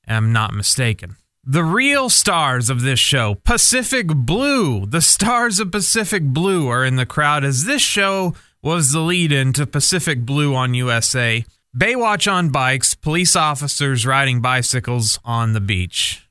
am 0.07 0.31
not 0.31 0.53
mistaken. 0.53 1.17
The 1.43 1.63
real 1.63 2.09
stars 2.09 2.69
of 2.69 2.81
this 2.81 2.99
show, 2.99 3.35
Pacific 3.43 4.07
Blue, 4.07 4.85
the 4.85 5.01
stars 5.01 5.59
of 5.59 5.71
Pacific 5.71 6.23
Blue 6.23 6.67
are 6.67 6.83
in 6.83 6.97
the 6.97 7.05
crowd 7.05 7.43
as 7.43 7.63
this 7.63 7.81
show 7.81 8.35
was 8.61 8.91
the 8.91 8.99
lead 8.99 9.31
in 9.31 9.53
to 9.53 9.65
Pacific 9.65 10.25
Blue 10.25 10.55
on 10.55 10.73
USA. 10.73 11.45
Baywatch 11.75 12.29
on 12.29 12.49
bikes, 12.49 12.95
police 12.95 13.35
officers 13.35 14.05
riding 14.05 14.41
bicycles 14.41 15.19
on 15.23 15.53
the 15.53 15.61
beach. 15.61 16.27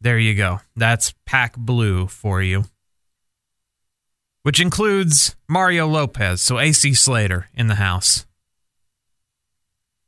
There 0.00 0.18
you 0.18 0.34
go. 0.34 0.60
That's 0.76 1.14
Pac 1.24 1.56
Blue 1.56 2.06
for 2.06 2.42
you 2.42 2.64
which 4.44 4.60
includes 4.60 5.34
Mario 5.48 5.88
Lopez, 5.88 6.40
so 6.42 6.60
AC 6.60 6.92
Slater 6.94 7.48
in 7.54 7.66
the 7.66 7.76
house. 7.76 8.26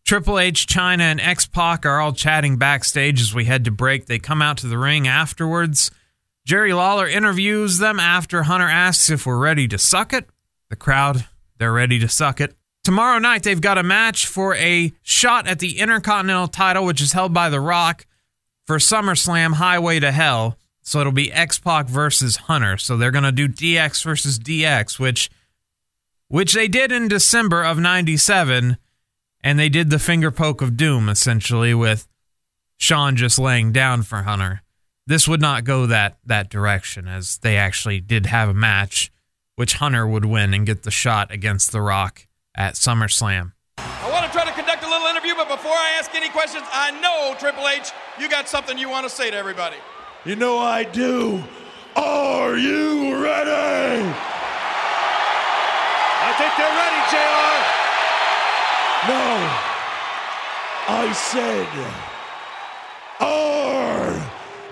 Triple 0.05 0.38
H, 0.38 0.66
Chyna, 0.66 1.00
and 1.00 1.21
X 1.21 1.47
Pac 1.47 1.85
are 1.85 2.00
all 2.00 2.12
chatting 2.12 2.59
backstage 2.59 3.21
as 3.21 3.35
we 3.35 3.47
head 3.47 3.64
to 3.64 3.71
break. 3.71 4.07
They 4.07 4.19
come 4.19 4.40
out 4.40 4.59
to 4.59 4.69
the 4.69 4.78
ring 4.78 5.09
afterwards. 5.09 5.90
Jerry 6.45 6.73
Lawler 6.75 7.09
interviews 7.09 7.78
them 7.78 7.99
after 7.99 8.45
Hunter 8.45 8.69
asks 8.69 9.11
if 9.11 9.26
we're 9.26 9.38
ready 9.38 9.66
to 9.69 9.78
suck 9.78 10.12
it. 10.12 10.28
The 10.69 10.76
crowd, 10.76 11.25
they're 11.59 11.73
ready 11.73 11.99
to 11.99 12.09
suck 12.09 12.40
it. 12.40 12.55
Tomorrow 12.85 13.19
night, 13.19 13.43
they've 13.43 13.61
got 13.61 13.78
a 13.78 13.83
match 13.83 14.26
for 14.26 14.55
a 14.55 14.93
shot 15.02 15.49
at 15.49 15.61
the 15.61 15.78
Intercontinental 15.78 16.49
title, 16.49 16.85
which 16.85 17.00
is 17.00 17.14
held 17.14 17.33
by 17.33 17.49
The 17.49 17.59
Rock 17.59 18.07
for 18.66 18.76
SummerSlam 18.76 19.55
Highway 19.55 19.99
to 19.99 20.12
Hell. 20.12 20.59
So 20.87 21.00
it'll 21.00 21.11
be 21.11 21.33
X 21.33 21.59
Pac 21.59 21.88
versus 21.88 22.37
Hunter. 22.37 22.78
So 22.78 22.97
they're 22.97 23.11
gonna 23.11 23.33
do 23.33 23.49
DX 23.49 24.05
versus 24.05 24.38
DX, 24.38 25.00
which 25.00 25.28
which 26.28 26.55
they 26.55 26.69
did 26.69 26.93
in 26.93 27.09
December 27.09 27.64
of 27.64 27.81
'97, 27.81 28.76
and 29.43 29.59
they 29.59 29.69
did 29.69 29.90
the 29.90 29.99
finger 29.99 30.31
poke 30.31 30.62
of 30.62 30.76
doom 30.76 31.09
essentially 31.09 31.75
with 31.75 32.07
Shawn 32.76 33.16
just 33.16 33.37
laying 33.37 33.73
down 33.73 34.05
for 34.05 34.23
Hunter. 34.23 34.62
This 35.09 35.26
would 35.26 35.40
not 35.40 35.64
go 35.64 35.87
that 35.87 36.19
that 36.25 36.50
direction 36.50 37.09
as 37.09 37.38
they 37.38 37.57
actually 37.57 38.00
did 38.00 38.26
have 38.26 38.49
a 38.49 38.55
match 38.55 39.11
which 39.57 39.75
Hunter 39.75 40.07
would 40.07 40.25
win 40.25 40.55
and 40.55 40.64
get 40.64 40.85
the 40.85 40.93
shot 40.93 41.33
against 41.33 41.73
The 41.73 41.81
Rock 41.81 42.28
at 42.55 42.75
SummerSlam. 42.75 43.52
I 43.78 44.09
want 44.09 44.25
to 44.25 44.31
try 44.31 44.45
to 44.45 44.52
conduct 44.52 44.85
a 44.85 44.88
little 44.88 45.09
interview, 45.09 45.35
but 45.35 45.49
before 45.49 45.73
I 45.73 45.97
ask 45.99 46.14
any 46.14 46.28
questions, 46.28 46.64
I 46.71 46.93
know, 47.00 47.35
Triple 47.40 47.66
H, 47.66 47.90
you 48.21 48.28
got 48.28 48.49
something 48.49 48.78
you 48.78 48.88
want 48.88 49.05
to 49.05 49.11
say 49.11 49.33
to 49.33 49.37
everybody. 49.37 49.78
You 50.26 50.35
know 50.35 50.59
I 50.59 50.83
do. 50.83 51.40
Are 51.95 52.56
you 52.56 53.14
ready? 53.23 54.02
I 56.21 56.35
think 56.37 56.52
they're 56.59 56.75
ready, 56.75 57.00
JR. 57.12 57.62
No. 59.06 59.23
I 60.88 61.12
said, 61.12 61.68
are 63.21 64.18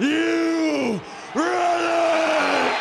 you 0.04 1.00
ready? 1.36 2.74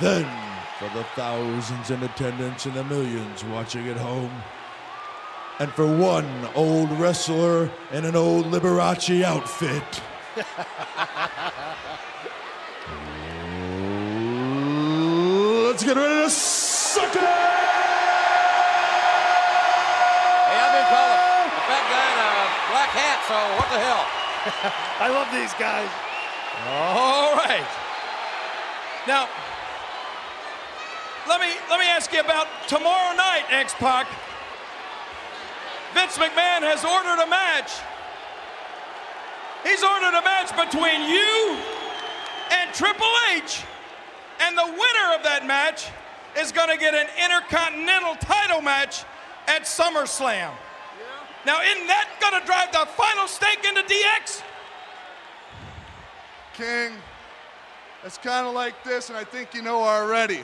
Then, 0.00 0.26
for 0.78 0.88
the 0.96 1.02
thousands 1.16 1.90
in 1.90 2.00
attendance 2.04 2.66
and 2.66 2.74
the 2.76 2.84
millions 2.84 3.42
watching 3.42 3.88
at 3.88 3.96
home, 3.96 4.30
and 5.58 5.72
for 5.72 5.86
one 5.86 6.48
old 6.54 6.90
wrestler 6.92 7.70
in 7.92 8.04
an 8.04 8.14
old 8.14 8.46
Liberace 8.46 9.22
outfit. 9.24 10.02
Let's 15.66 15.82
get 15.82 15.96
ready 15.96 16.22
to 16.22 16.30
suck 16.30 17.14
it! 17.14 17.20
Hey, 17.20 17.26
I've 20.62 20.74
been 20.74 20.86
called 20.86 21.18
a 21.50 21.62
fat 21.66 21.84
guy 21.90 22.06
in 22.06 22.18
a 22.22 22.32
black 22.70 22.90
hat, 22.94 23.18
so 23.26 23.34
what 23.58 23.68
the 23.74 23.80
hell? 23.82 24.06
I 25.00 25.08
love 25.10 25.28
these 25.32 25.54
guys. 25.58 25.90
All 26.66 27.34
right. 27.34 27.66
Now, 29.06 29.28
let 31.28 31.40
me 31.40 31.48
let 31.68 31.78
me 31.80 31.86
ask 31.86 32.12
you 32.12 32.20
about 32.20 32.46
tomorrow 32.68 33.14
night, 33.16 33.44
X 33.50 33.74
Pac. 33.74 34.06
Vince 35.94 36.18
McMahon 36.18 36.62
has 36.62 36.84
ordered 36.84 37.22
a 37.22 37.28
match. 37.28 37.72
He's 39.64 39.82
ordered 39.82 40.16
a 40.16 40.22
match 40.22 40.54
between 40.54 41.02
you 41.08 41.58
and 42.52 42.72
Triple 42.72 43.12
H, 43.34 43.64
and 44.40 44.56
the 44.56 44.64
winner 44.64 45.08
of 45.16 45.22
that 45.24 45.44
match 45.46 45.88
is 46.38 46.52
going 46.52 46.68
to 46.68 46.76
get 46.76 46.94
an 46.94 47.06
Intercontinental 47.22 48.16
title 48.16 48.60
match 48.60 49.04
at 49.46 49.62
SummerSlam. 49.62 50.52
Now, 51.46 51.62
isn't 51.62 51.86
that 51.86 52.08
going 52.20 52.40
to 52.40 52.46
drive 52.46 52.72
the 52.72 52.86
final 52.92 53.26
stake 53.26 53.64
into 53.66 53.82
DX? 53.82 54.42
King, 56.54 56.92
it's 58.04 58.18
kind 58.18 58.46
of 58.46 58.54
like 58.54 58.84
this, 58.84 59.08
and 59.08 59.18
I 59.18 59.24
think 59.24 59.54
you 59.54 59.62
know 59.62 59.80
already. 59.80 60.42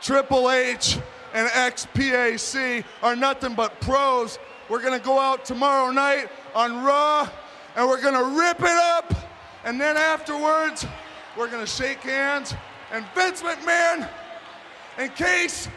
Triple 0.00 0.50
H 0.50 0.98
and 1.34 1.48
XPAC 1.48 2.84
are 3.02 3.16
nothing 3.16 3.54
but 3.54 3.80
pros. 3.80 4.38
We're 4.68 4.82
gonna 4.82 4.98
go 4.98 5.18
out 5.18 5.44
tomorrow 5.44 5.90
night 5.90 6.28
on 6.54 6.82
Raw, 6.84 7.28
and 7.76 7.88
we're 7.88 8.00
gonna 8.02 8.22
rip 8.22 8.60
it 8.60 8.66
up, 8.66 9.14
and 9.64 9.80
then 9.80 9.96
afterwards, 9.96 10.86
we're 11.36 11.48
gonna 11.48 11.66
shake 11.66 12.00
hands. 12.02 12.54
And 12.92 13.04
Vince 13.14 13.42
McMahon, 13.42 14.08
in 14.98 15.10
case 15.10 15.68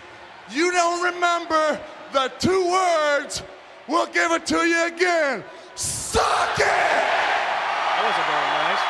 you 0.49 0.71
don't 0.71 1.03
remember 1.13 1.79
the 2.11 2.31
two 2.39 2.69
words, 2.69 3.43
we'll 3.87 4.07
give 4.07 4.31
it 4.31 4.45
to 4.47 4.57
you 4.67 4.85
again. 4.87 5.43
Suck 5.75 6.57
it! 6.59 6.65
That 6.65 8.01
wasn't 8.03 8.27
very 8.29 8.49
nice. 8.63 8.81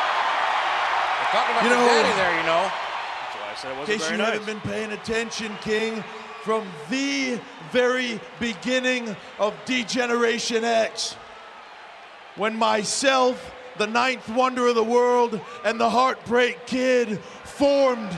Talking 1.32 1.56
about 1.56 1.64
You 1.64 1.70
your 1.70 1.80
know- 1.80 1.88
daddy 1.88 2.14
there, 2.16 2.38
you 2.40 2.44
know. 2.46 2.72
That's 2.72 3.36
why 3.36 3.52
I 3.52 3.56
said 3.56 3.68
it 3.70 3.74
In 3.74 3.80
wasn't 3.80 4.00
case 4.02 4.12
you 4.12 4.18
nice. 4.18 4.28
haven't 4.34 4.46
been 4.46 4.62
paying 4.62 4.92
attention, 4.92 5.58
King, 5.62 6.04
from 6.44 6.68
the 6.90 7.40
very 7.72 8.20
beginning 8.40 9.16
of 9.40 9.54
Degeneration 9.64 10.66
X, 10.66 11.16
when 12.36 12.56
myself, 12.58 13.54
the 13.78 13.88
ninth 13.88 14.28
wonder 14.28 14.68
of 14.68 14.76
the 14.76 14.84
world, 14.84 15.40
and 15.64 15.80
the 15.80 15.90
Heartbreak 15.90 16.68
Kid 16.68 17.20
formed. 17.46 18.12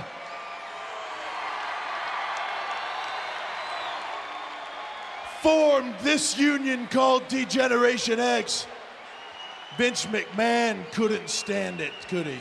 Formed 5.42 5.94
this 6.02 6.40
union 6.40 6.88
called 6.88 7.28
Degeneration 7.28 8.20
X. 8.20 8.66
Vince 9.78 10.08
McMahon 10.08 10.92
couldn't 10.94 11.30
stand 11.30 11.80
it, 11.80 11.94
could 12.08 12.26
he? 12.26 12.40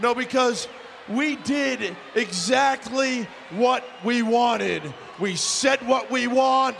No, 0.00 0.14
because 0.14 0.68
we 1.08 1.36
did 1.36 1.96
exactly 2.14 3.26
what 3.50 3.84
we 4.04 4.22
wanted. 4.22 4.82
We 5.18 5.36
said 5.36 5.86
what 5.86 6.10
we 6.10 6.26
want. 6.26 6.76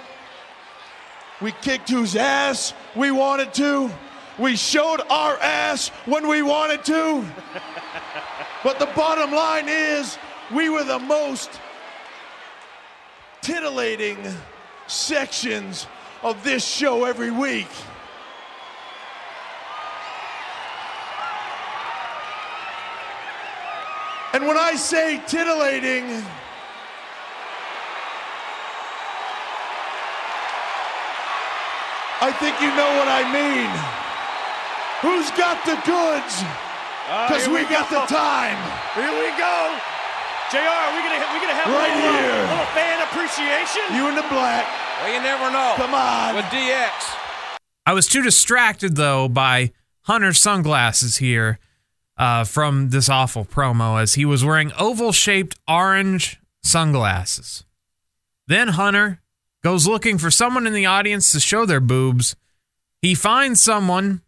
We 1.40 1.52
kicked 1.52 1.88
whose 1.88 2.16
ass 2.16 2.74
we 2.96 3.10
wanted 3.10 3.54
to. 3.54 3.90
We 4.38 4.56
showed 4.56 5.00
our 5.08 5.36
ass 5.38 5.88
when 6.04 6.28
we 6.28 6.42
wanted 6.42 6.84
to. 6.84 7.24
but 8.62 8.78
the 8.78 8.86
bottom 8.86 9.32
line 9.32 9.68
is, 9.68 10.18
we 10.54 10.68
were 10.68 10.84
the 10.84 10.98
most 10.98 11.50
titillating 13.40 14.18
sections 14.86 15.86
of 16.22 16.42
this 16.44 16.64
show 16.66 17.04
every 17.04 17.30
week. 17.30 17.68
And 24.38 24.46
when 24.46 24.56
I 24.56 24.76
say 24.76 25.20
titillating, 25.26 26.04
I 32.22 32.30
think 32.38 32.54
you 32.62 32.70
know 32.78 32.90
what 33.02 33.10
I 33.10 33.26
mean. 33.34 33.66
Who's 35.02 35.26
got 35.38 35.58
the 35.66 35.74
goods? 35.86 36.38
Ah, 37.10 37.26
Because 37.26 37.46
here 37.46 37.54
we 37.54 37.62
got 37.66 37.90
the 37.90 38.02
time. 38.06 38.58
Here 38.94 39.10
we 39.10 39.30
go. 39.34 39.58
JR, 40.54 40.62
are 40.62 40.94
we 40.94 41.02
gonna 41.02 41.18
we 41.34 41.38
gonna 41.42 41.58
have 41.58 41.66
Right 41.74 41.90
a 41.90 41.98
little, 41.98 42.14
uh, 42.14 42.22
here. 42.22 42.42
little 42.46 42.70
fan 42.78 42.98
appreciation? 43.10 43.82
You 43.94 44.06
in 44.06 44.14
the 44.14 44.26
black. 44.30 44.66
Well, 45.02 45.14
you 45.14 45.18
never 45.22 45.50
know. 45.50 45.74
Come 45.76 45.94
on. 45.94 46.34
With 46.34 46.46
DX. 46.46 46.94
I 47.86 47.92
was 47.92 48.06
too 48.06 48.22
distracted 48.22 48.94
though 48.94 49.26
by 49.28 49.72
Hunter's 50.02 50.38
sunglasses 50.40 51.18
here 51.18 51.58
uh, 52.18 52.44
from 52.44 52.90
this 52.90 53.08
awful 53.08 53.44
promo 53.44 54.00
as 54.00 54.14
he 54.14 54.24
was 54.24 54.44
wearing 54.44 54.72
oval 54.78 55.12
shaped 55.12 55.56
orange 55.68 56.38
sunglasses. 56.62 57.64
Then 58.46 58.68
Hunter 58.68 59.20
goes 59.62 59.86
looking 59.86 60.18
for 60.18 60.30
someone 60.30 60.66
in 60.66 60.72
the 60.72 60.86
audience 60.86 61.30
to 61.32 61.40
show 61.40 61.64
their 61.64 61.80
boobs. 61.80 62.36
He 63.00 63.14
finds 63.14 63.62
someone. 63.62 64.22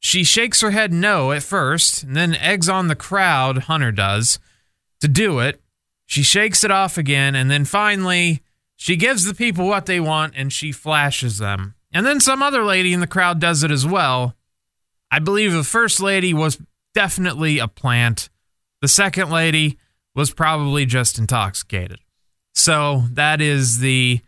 She 0.00 0.24
shakes 0.24 0.62
her 0.62 0.70
head 0.70 0.92
no 0.92 1.30
at 1.30 1.42
first, 1.42 2.02
and 2.02 2.16
then 2.16 2.34
eggs 2.34 2.68
on 2.68 2.88
the 2.88 2.96
crowd, 2.96 3.64
Hunter 3.64 3.92
does, 3.92 4.38
to 5.00 5.08
do 5.08 5.40
it. 5.40 5.60
She 6.06 6.22
shakes 6.22 6.64
it 6.64 6.70
off 6.70 6.96
again, 6.96 7.34
and 7.34 7.50
then 7.50 7.64
finally, 7.64 8.42
she 8.80 8.96
gives 8.96 9.24
the 9.24 9.34
people 9.34 9.68
what 9.68 9.84
they 9.84 10.00
want 10.00 10.32
and 10.34 10.50
she 10.50 10.72
flashes 10.72 11.36
them. 11.36 11.74
And 11.92 12.06
then 12.06 12.18
some 12.18 12.42
other 12.42 12.64
lady 12.64 12.94
in 12.94 13.00
the 13.00 13.06
crowd 13.06 13.38
does 13.38 13.62
it 13.62 13.70
as 13.70 13.86
well. 13.86 14.34
I 15.10 15.18
believe 15.18 15.52
the 15.52 15.64
first 15.64 16.00
lady 16.00 16.32
was 16.32 16.58
definitely 16.94 17.58
a 17.58 17.68
plant. 17.68 18.28
The 18.80 18.88
second 18.88 19.30
lady 19.30 19.78
was 20.14 20.32
probably 20.32 20.86
just 20.86 21.18
intoxicated. 21.18 21.98
So 22.54 23.04
that 23.12 23.40
is 23.40 23.78
the. 23.78 24.20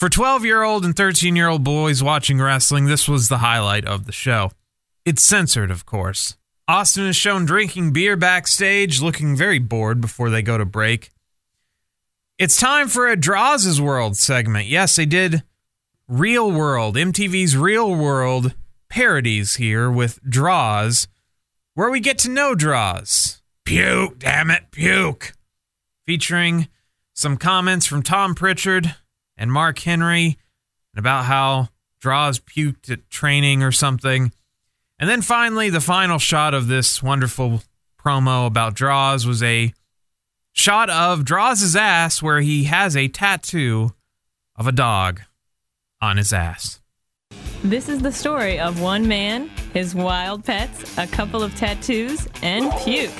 For 0.00 0.08
12 0.08 0.44
year 0.44 0.62
old 0.62 0.84
and 0.84 0.94
13 0.94 1.36
year 1.36 1.48
old 1.48 1.64
boys 1.64 2.02
watching 2.02 2.40
wrestling, 2.40 2.86
this 2.86 3.08
was 3.08 3.28
the 3.28 3.38
highlight 3.38 3.84
of 3.86 4.06
the 4.06 4.12
show. 4.12 4.50
It's 5.04 5.22
censored, 5.22 5.70
of 5.70 5.86
course. 5.86 6.36
Austin 6.66 7.06
is 7.06 7.16
shown 7.16 7.44
drinking 7.44 7.92
beer 7.92 8.16
backstage, 8.16 9.00
looking 9.00 9.36
very 9.36 9.58
bored 9.58 10.00
before 10.00 10.30
they 10.30 10.42
go 10.42 10.58
to 10.58 10.64
break. 10.64 11.10
It's 12.38 12.58
time 12.58 12.88
for 12.88 13.06
a 13.06 13.16
Droz' 13.16 13.80
World 13.80 14.16
segment. 14.16 14.66
Yes, 14.66 14.96
they 14.96 15.06
did 15.06 15.44
Real 16.08 16.50
World, 16.50 16.96
MTV's 16.96 17.56
Real 17.56 17.94
World 17.94 18.54
parodies 18.88 19.56
here 19.56 19.90
with 19.90 20.18
Droz, 20.28 21.06
where 21.74 21.90
we 21.90 22.00
get 22.00 22.18
to 22.18 22.30
know 22.30 22.54
Droz. 22.54 23.42
Puke, 23.64 24.18
damn 24.18 24.50
it, 24.50 24.70
puke. 24.70 25.32
Featuring 26.06 26.68
some 27.14 27.36
comments 27.36 27.86
from 27.86 28.02
Tom 28.02 28.34
Pritchard 28.34 28.94
and 29.36 29.52
Mark 29.52 29.78
Henry 29.78 30.38
about 30.96 31.24
how 31.24 31.68
Droz 32.00 32.38
puked 32.38 32.90
at 32.90 33.08
training 33.10 33.62
or 33.62 33.72
something. 33.72 34.32
And 34.98 35.08
then 35.10 35.22
finally, 35.22 35.70
the 35.70 35.80
final 35.80 36.18
shot 36.18 36.54
of 36.54 36.68
this 36.68 37.02
wonderful 37.02 37.62
promo 37.98 38.46
about 38.46 38.74
Droz 38.74 39.26
was 39.26 39.42
a 39.42 39.72
shot 40.52 40.90
of 40.90 41.24
Droz's 41.24 41.74
ass 41.74 42.22
where 42.22 42.40
he 42.40 42.64
has 42.64 42.96
a 42.96 43.08
tattoo 43.08 43.94
of 44.56 44.66
a 44.66 44.72
dog 44.72 45.22
on 46.00 46.16
his 46.16 46.32
ass. 46.32 46.80
This 47.64 47.88
is 47.88 48.00
the 48.00 48.12
story 48.12 48.60
of 48.60 48.82
one 48.82 49.08
man, 49.08 49.48
his 49.72 49.94
wild 49.94 50.44
pets, 50.44 50.98
a 50.98 51.06
couple 51.06 51.42
of 51.42 51.54
tattoos, 51.54 52.28
and 52.42 52.70
puke. 52.82 53.10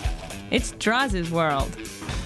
It's 0.50 0.72
Droz's 0.72 1.30
world. 1.30 1.74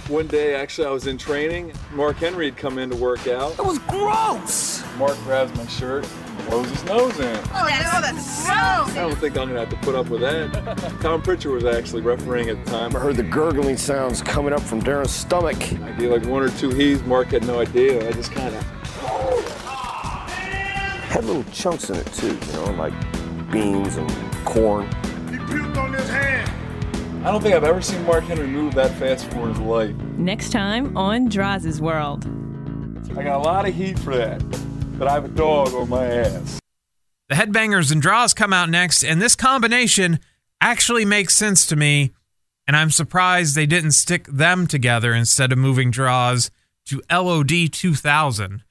One 0.09 0.27
day, 0.27 0.57
actually, 0.57 0.89
I 0.89 0.91
was 0.91 1.07
in 1.07 1.17
training. 1.17 1.73
Mark 1.93 2.17
Henry 2.17 2.47
had 2.47 2.57
come 2.57 2.77
in 2.81 2.91
to 2.91 2.97
work 2.97 3.29
out. 3.29 3.57
That 3.57 3.67
was 3.67 3.79
gross! 3.79 4.83
Mark 4.97 5.17
grabs 5.19 5.57
my 5.57 5.65
shirt, 5.69 6.09
blows 6.49 6.69
his 6.69 6.85
nose 6.87 7.21
in. 7.21 7.37
Oh, 7.37 7.67
that's, 7.69 7.89
oh, 7.95 8.01
that's 8.01 8.45
gross! 8.45 8.97
I 8.97 9.09
don't 9.09 9.19
think 9.19 9.39
I'm 9.39 9.47
gonna 9.47 9.61
have 9.61 9.69
to 9.69 9.77
put 9.77 9.95
up 9.95 10.09
with 10.09 10.23
that. 10.23 10.99
Tom 11.01 11.23
Pritchard 11.23 11.53
was 11.53 11.67
actually 11.67 12.03
refereeing 12.03 12.49
at 12.49 12.65
the 12.65 12.71
time. 12.73 12.97
I 12.97 12.99
heard 12.99 13.15
the 13.15 13.23
gurgling 13.23 13.77
sounds 13.77 14.23
coming 14.23 14.53
up 14.53 14.63
from 14.63 14.83
Darren's 14.83 15.13
stomach. 15.13 15.63
I 15.85 15.93
gave 15.93 16.11
like 16.11 16.25
one 16.25 16.43
or 16.43 16.51
two 16.51 16.71
heaves. 16.71 17.01
Mark 17.05 17.29
had 17.29 17.47
no 17.47 17.61
idea. 17.61 18.09
I 18.09 18.11
just 18.11 18.33
kind 18.33 18.53
of 18.53 19.58
had 21.09 21.25
little 21.25 21.45
chunks 21.53 21.89
in 21.89 21.97
it 21.97 22.13
too, 22.13 22.39
you 22.47 22.53
know, 22.53 22.71
like 22.73 22.93
beans 23.51 23.97
and 23.97 24.11
corn. 24.45 24.87
He 25.31 25.39
puked 25.39 25.77
on 25.79 25.93
his 25.95 26.09
hand. 26.09 26.51
I 27.27 27.33
don't 27.33 27.43
think 27.43 27.55
I've 27.55 27.65
ever 27.65 27.81
seen 27.81 28.05
Mark 28.05 28.25
Henry 28.25 28.47
move 28.47 28.75
that 28.75 28.97
fast 28.99 29.31
for 29.33 29.49
his 29.49 29.59
life. 29.59 29.95
Next 30.17 30.51
time 30.51 30.97
on 30.97 31.29
Droz's 31.29 31.81
World. 31.81 32.27
I 33.17 33.23
got 33.23 33.39
a 33.41 33.43
lot 33.43 33.67
of 33.67 33.75
heat 33.75 33.99
for 33.99 34.15
that, 34.17 34.39
but 34.99 35.09
I 35.09 35.13
have 35.13 35.25
a 35.25 35.29
dog 35.29 35.73
on 35.73 35.89
my 35.89 36.05
ass. 36.05 36.61
The 37.29 37.35
Headbangers 37.35 37.91
and 37.91 38.03
Droz 38.03 38.35
come 38.35 38.53
out 38.53 38.69
next, 38.69 39.03
and 39.03 39.21
this 39.21 39.35
combination 39.35 40.21
actually 40.61 41.05
makes 41.05 41.35
sense 41.35 41.67
to 41.67 41.77
me, 41.77 42.13
and 42.67 42.77
I'm 42.77 42.91
surprised 42.91 43.55
they 43.55 43.67
didn't 43.67 43.93
stick 43.93 44.27
them 44.27 44.67
together 44.67 45.15
instead 45.15 45.53
of 45.53 45.59
moving 45.59 45.91
Droz 45.91 46.51
to 46.87 47.03
LOD 47.11 47.73
2000. 47.73 48.63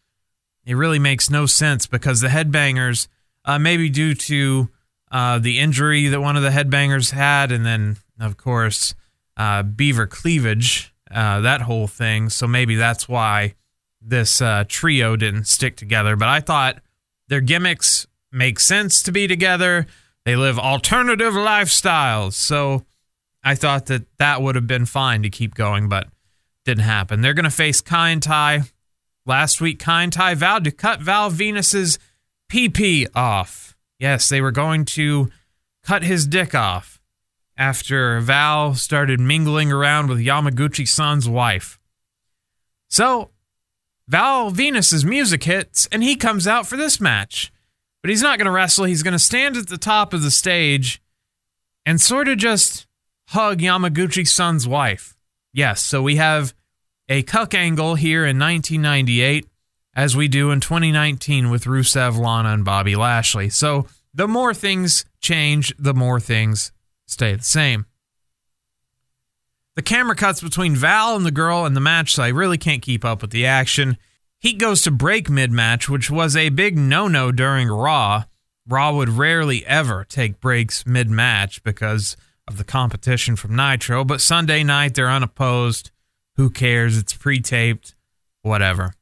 It 0.67 0.75
really 0.75 0.99
makes 0.99 1.29
no 1.29 1.45
sense 1.45 1.87
because 1.87 2.19
the 2.19 2.27
Headbangers, 2.27 3.07
uh, 3.45 3.57
maybe 3.57 3.89
due 3.89 4.13
to 4.13 4.69
uh, 5.09 5.39
the 5.39 5.59
injury 5.59 6.07
that 6.07 6.19
one 6.19 6.35
of 6.35 6.43
the 6.43 6.49
Headbangers 6.49 7.11
had, 7.11 7.53
and 7.53 7.65
then, 7.65 7.95
of 8.19 8.35
course, 8.35 8.93
uh, 9.37 9.63
Beaver 9.63 10.07
Cleavage, 10.07 10.93
uh, 11.09 11.39
that 11.39 11.61
whole 11.61 11.87
thing. 11.87 12.29
So 12.29 12.47
maybe 12.47 12.75
that's 12.75 13.07
why 13.07 13.55
this 14.01 14.41
uh, 14.41 14.65
trio 14.67 15.15
didn't 15.15 15.45
stick 15.45 15.77
together. 15.77 16.17
But 16.17 16.27
I 16.27 16.41
thought 16.41 16.81
their 17.29 17.39
gimmicks 17.39 18.05
make 18.29 18.59
sense 18.59 19.01
to 19.03 19.13
be 19.13 19.25
together. 19.25 19.87
They 20.25 20.35
live 20.35 20.59
alternative 20.59 21.33
lifestyles. 21.33 22.33
So 22.33 22.85
I 23.41 23.55
thought 23.55 23.85
that 23.85 24.05
that 24.17 24.41
would 24.41 24.55
have 24.55 24.67
been 24.67 24.85
fine 24.85 25.23
to 25.23 25.29
keep 25.29 25.55
going, 25.55 25.87
but 25.87 26.09
didn't 26.65 26.83
happen. 26.83 27.21
They're 27.21 27.33
going 27.33 27.45
to 27.45 27.49
face 27.49 27.81
Kaientai. 27.81 28.69
Last 29.27 29.59
week, 29.59 29.79
Kaientai 29.79 30.37
vowed 30.37 30.63
to 30.63 30.71
cut 30.71 31.01
Val 31.01 31.29
Venis's 31.29 31.99
PP 32.49 33.07
off. 33.13 33.75
Yes, 33.99 34.29
they 34.29 34.39
were 34.39 34.51
going 34.51 34.85
to 34.85 35.29
cut 35.83 36.03
his 36.03 36.25
dick 36.25 36.55
off 36.55 37.01
after 37.57 38.21
Val 38.21 38.73
started 38.75 39.19
mingling 39.19 39.69
around 39.69 40.07
with 40.07 40.19
Yamaguchi 40.19 40.87
san's 40.87 41.27
wife. 41.27 41.77
So, 42.87 43.31
Val 44.07 44.49
Venis's 44.49 45.03
music 45.03 45.43
hits, 45.43 45.89
and 45.91 46.03
he 46.03 46.15
comes 46.15 46.47
out 46.47 46.65
for 46.65 46.77
this 46.77 47.01
match. 47.01 47.51
But 48.01 48.11
he's 48.11 48.21
not 48.21 48.37
going 48.37 48.45
to 48.45 48.51
wrestle. 48.51 48.85
He's 48.85 49.03
going 49.03 49.11
to 49.11 49.19
stand 49.19 49.57
at 49.57 49.67
the 49.67 49.77
top 49.77 50.13
of 50.13 50.21
the 50.21 50.31
stage 50.31 51.01
and 51.85 51.99
sort 51.99 52.29
of 52.29 52.37
just 52.37 52.87
hug 53.29 53.59
Yamaguchi 53.59 54.25
san's 54.25 54.65
wife. 54.65 55.17
Yes, 55.51 55.81
so 55.81 56.01
we 56.01 56.15
have 56.15 56.53
a 57.09 57.23
cuck 57.23 57.53
angle 57.53 57.95
here 57.95 58.25
in 58.25 58.37
1998, 58.39 59.47
as 59.95 60.15
we 60.15 60.27
do 60.27 60.51
in 60.51 60.59
2019 60.59 61.49
with 61.49 61.65
Rusev, 61.65 62.17
Lana, 62.17 62.49
and 62.49 62.65
Bobby 62.65 62.95
Lashley. 62.95 63.49
So 63.49 63.87
the 64.13 64.27
more 64.27 64.53
things 64.53 65.05
change, 65.21 65.73
the 65.77 65.93
more 65.93 66.19
things 66.19 66.71
stay 67.05 67.35
the 67.35 67.43
same. 67.43 67.85
The 69.75 69.83
camera 69.83 70.15
cuts 70.15 70.41
between 70.41 70.75
Val 70.75 71.15
and 71.15 71.25
the 71.25 71.31
girl 71.31 71.65
in 71.65 71.75
the 71.75 71.79
match, 71.79 72.15
so 72.15 72.23
I 72.23 72.29
really 72.29 72.57
can't 72.57 72.81
keep 72.81 73.05
up 73.05 73.21
with 73.21 73.31
the 73.31 73.45
action. 73.45 73.97
Heat 74.39 74.57
goes 74.57 74.81
to 74.83 74.91
break 74.91 75.29
mid 75.29 75.51
match, 75.51 75.87
which 75.87 76.09
was 76.09 76.35
a 76.35 76.49
big 76.49 76.77
no 76.77 77.07
no 77.07 77.31
during 77.31 77.67
Raw. 77.67 78.23
Raw 78.67 78.93
would 78.93 79.09
rarely 79.09 79.65
ever 79.65 80.03
take 80.03 80.39
breaks 80.39 80.85
mid 80.85 81.09
match 81.09 81.63
because 81.63 82.17
of 82.47 82.57
the 82.57 82.63
competition 82.63 83.35
from 83.35 83.55
Nitro, 83.55 84.03
but 84.03 84.21
Sunday 84.21 84.63
night 84.63 84.95
they're 84.95 85.09
unopposed. 85.09 85.91
Who 86.37 86.49
cares? 86.49 86.97
It's 86.97 87.13
pre 87.13 87.41
taped. 87.41 87.95
Whatever. 88.43 88.93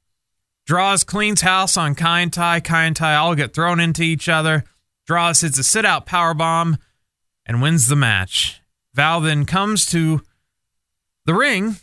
Droz 0.66 1.04
cleans 1.04 1.42
house 1.42 1.78
on 1.78 1.94
Kaientai. 1.94 2.64
Kai 2.64 2.86
and 2.86 2.96
Tai 2.96 3.16
all 3.16 3.36
get 3.36 3.54
thrown 3.54 3.80
into 3.80 4.02
each 4.02 4.28
other. 4.28 4.64
Droz 5.06 5.42
hits 5.42 5.60
a 5.60 5.64
sit 5.64 5.86
out 5.86 6.08
power 6.08 6.34
bomb 6.34 6.78
and 7.46 7.62
wins 7.62 7.88
the 7.88 7.96
match. 7.96 8.62
Val 8.94 9.22
then 9.22 9.46
comes 9.46 9.86
to 9.88 10.22
the 11.26 11.34
ring, 11.34 11.76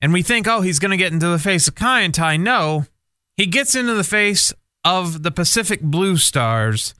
and 0.00 0.12
we 0.12 0.22
think, 0.22 0.48
oh, 0.48 0.60
he's 0.60 0.78
going 0.78 0.90
to 0.90 0.96
get 0.96 1.12
into 1.12 1.28
the 1.28 1.38
face 1.38 1.68
of 1.68 1.74
Kaientai. 1.74 2.38
No, 2.38 2.86
he 3.36 3.46
gets 3.46 3.74
into 3.74 3.94
the 3.94 4.04
face 4.04 4.52
of 4.84 5.22
the 5.22 5.30
Pacific 5.30 5.80
Blue 5.80 6.16
Stars. 6.16 6.94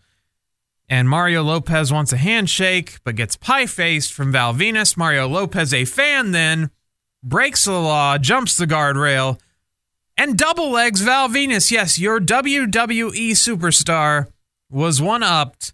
And 0.88 1.08
Mario 1.08 1.42
Lopez 1.42 1.92
wants 1.92 2.12
a 2.12 2.18
handshake, 2.18 2.98
but 3.04 3.16
gets 3.16 3.36
pie 3.36 3.66
faced 3.66 4.12
from 4.12 4.32
Val 4.32 4.54
Venis. 4.54 4.96
Mario 4.96 5.26
Lopez, 5.26 5.74
a 5.74 5.84
fan, 5.84 6.32
then 6.32 6.70
breaks 7.22 7.64
the 7.64 7.72
law, 7.72 8.18
jumps 8.18 8.56
the 8.56 8.66
guardrail, 8.66 9.38
and 10.16 10.36
double 10.36 10.70
legs 10.70 11.00
Val 11.00 11.28
Venis. 11.28 11.70
Yes, 11.70 11.98
your 11.98 12.20
WWE 12.20 13.32
superstar 13.32 14.28
was 14.70 15.00
one 15.00 15.22
upped 15.22 15.72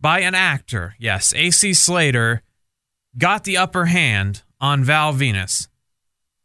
by 0.00 0.20
an 0.20 0.34
actor. 0.34 0.94
Yes, 0.98 1.34
AC 1.34 1.74
Slater 1.74 2.42
got 3.18 3.44
the 3.44 3.56
upper 3.56 3.86
hand 3.86 4.42
on 4.60 4.84
Val 4.84 5.12
Venis. 5.12 5.68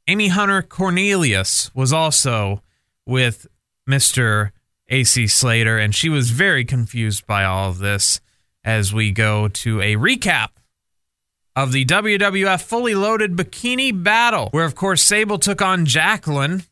Amy 0.07 0.29
Hunter 0.29 0.61
Cornelius 0.61 1.73
was 1.75 1.93
also 1.93 2.61
with 3.05 3.47
Mr. 3.89 4.51
AC 4.89 5.27
Slater, 5.27 5.77
and 5.77 5.95
she 5.95 6.09
was 6.09 6.31
very 6.31 6.65
confused 6.65 7.25
by 7.25 7.43
all 7.43 7.69
of 7.69 7.79
this 7.79 8.19
as 8.63 8.93
we 8.93 9.11
go 9.11 9.47
to 9.47 9.81
a 9.81 9.95
recap 9.95 10.49
of 11.55 11.71
the 11.71 11.85
WWF 11.85 12.61
Fully 12.61 12.95
Loaded 12.95 13.35
Bikini 13.35 14.03
Battle, 14.03 14.49
where, 14.51 14.65
of 14.65 14.75
course, 14.75 15.03
Sable 15.03 15.37
took 15.37 15.61
on 15.61 15.85
Jacqueline, 15.85 16.63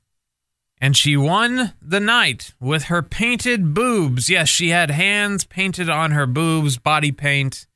and 0.79 0.95
she 0.95 1.17
won 1.17 1.73
the 1.81 1.99
night 1.99 2.53
with 2.59 2.85
her 2.85 3.01
painted 3.01 3.73
boobs. 3.73 4.29
Yes, 4.29 4.47
she 4.47 4.69
had 4.69 4.91
hands 4.91 5.43
painted 5.43 5.89
on 5.89 6.11
her 6.11 6.25
boobs, 6.25 6.77
body 6.77 7.11
paint. 7.11 7.67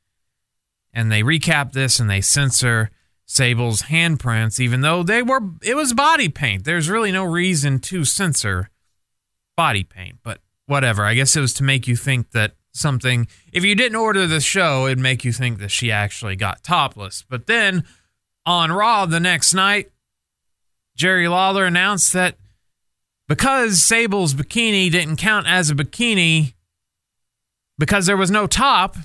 And 0.93 1.11
they 1.11 1.23
recap 1.23 1.73
this 1.73 1.99
and 1.99 2.09
they 2.09 2.21
censor 2.21 2.91
Sable's 3.25 3.83
handprints, 3.83 4.59
even 4.59 4.81
though 4.81 5.03
they 5.03 5.23
were 5.23 5.41
it 5.63 5.75
was 5.75 5.93
body 5.93 6.29
paint. 6.29 6.65
There's 6.65 6.89
really 6.89 7.11
no 7.11 7.23
reason 7.23 7.79
to 7.79 8.05
censor 8.05 8.69
body 9.57 9.83
paint, 9.83 10.19
but 10.23 10.39
whatever. 10.65 11.03
I 11.03 11.15
guess 11.15 11.35
it 11.35 11.41
was 11.41 11.53
to 11.55 11.63
make 11.63 11.87
you 11.87 11.95
think 11.95 12.31
that 12.31 12.53
something. 12.73 13.27
If 13.51 13.63
you 13.63 13.75
didn't 13.75 13.95
order 13.95 14.27
the 14.27 14.39
show, 14.39 14.87
it'd 14.87 14.99
make 14.99 15.23
you 15.23 15.31
think 15.31 15.59
that 15.59 15.71
she 15.71 15.91
actually 15.91 16.35
got 16.35 16.63
topless. 16.63 17.23
But 17.27 17.47
then 17.47 17.83
on 18.45 18.71
Raw 18.71 19.05
the 19.05 19.19
next 19.19 19.53
night, 19.53 19.91
Jerry 20.95 21.27
Lawler 21.27 21.65
announced 21.65 22.13
that 22.13 22.37
because 23.27 23.83
Sable's 23.83 24.33
bikini 24.33 24.91
didn't 24.91 25.15
count 25.15 25.47
as 25.47 25.69
a 25.69 25.75
bikini 25.75 26.53
because 27.77 28.05
there 28.05 28.17
was 28.17 28.29
no 28.29 28.45
top, 28.47 28.97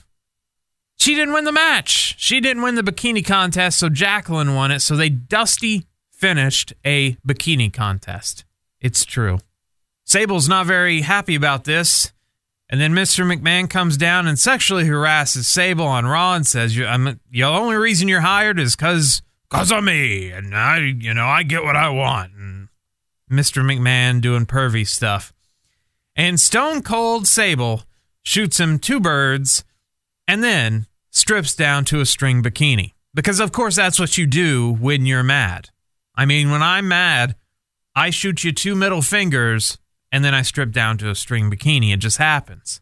she 0.98 1.14
didn't 1.14 1.32
win 1.32 1.44
the 1.44 1.52
match. 1.52 2.16
She 2.18 2.40
didn't 2.40 2.62
win 2.62 2.74
the 2.74 2.82
bikini 2.82 3.24
contest, 3.24 3.78
so 3.78 3.88
Jacqueline 3.88 4.54
won 4.54 4.70
it. 4.70 4.80
So 4.80 4.96
they 4.96 5.08
dusty 5.08 5.86
finished 6.10 6.72
a 6.84 7.12
bikini 7.26 7.72
contest. 7.72 8.44
It's 8.80 9.04
true. 9.04 9.38
Sable's 10.04 10.48
not 10.48 10.66
very 10.66 11.02
happy 11.02 11.34
about 11.34 11.64
this. 11.64 12.12
And 12.70 12.80
then 12.80 12.92
Mr. 12.92 13.24
McMahon 13.24 13.68
comes 13.68 13.96
down 13.96 14.26
and 14.26 14.38
sexually 14.38 14.84
harasses 14.84 15.48
Sable 15.48 15.86
on 15.86 16.04
Raw 16.04 16.34
and 16.34 16.46
says, 16.46 16.74
"The 16.74 17.42
only 17.42 17.76
reason 17.76 18.08
you're 18.08 18.20
hired 18.20 18.60
is 18.60 18.76
because 18.76 19.22
cause 19.48 19.72
of 19.72 19.84
me, 19.84 20.30
and 20.30 20.54
I, 20.54 20.78
you 20.78 21.14
know, 21.14 21.26
I 21.26 21.44
get 21.44 21.64
what 21.64 21.76
I 21.76 21.88
want." 21.88 22.34
And 22.34 22.68
Mr. 23.30 23.64
McMahon 23.64 24.20
doing 24.20 24.44
pervy 24.44 24.86
stuff, 24.86 25.32
and 26.14 26.38
Stone 26.38 26.82
Cold 26.82 27.26
Sable 27.26 27.84
shoots 28.22 28.60
him 28.60 28.78
two 28.78 29.00
birds, 29.00 29.64
and 30.26 30.44
then 30.44 30.86
strips 31.10 31.54
down 31.54 31.86
to 31.86 32.00
a 32.00 32.06
string 32.06 32.42
bikini 32.42 32.92
because, 33.14 33.40
of 33.40 33.50
course, 33.50 33.76
that's 33.76 33.98
what 33.98 34.18
you 34.18 34.26
do 34.26 34.74
when 34.74 35.06
you're 35.06 35.22
mad. 35.22 35.70
I 36.14 36.26
mean, 36.26 36.50
when 36.50 36.62
I'm 36.62 36.86
mad, 36.86 37.34
I 37.94 38.10
shoot 38.10 38.44
you 38.44 38.52
two 38.52 38.74
middle 38.74 39.00
fingers 39.00 39.78
and 40.10 40.24
then 40.24 40.34
I 40.34 40.42
strip 40.42 40.72
down 40.72 40.98
to 40.98 41.10
a 41.10 41.14
string 41.14 41.50
bikini. 41.50 41.92
It 41.92 41.98
just 41.98 42.18
happens. 42.18 42.80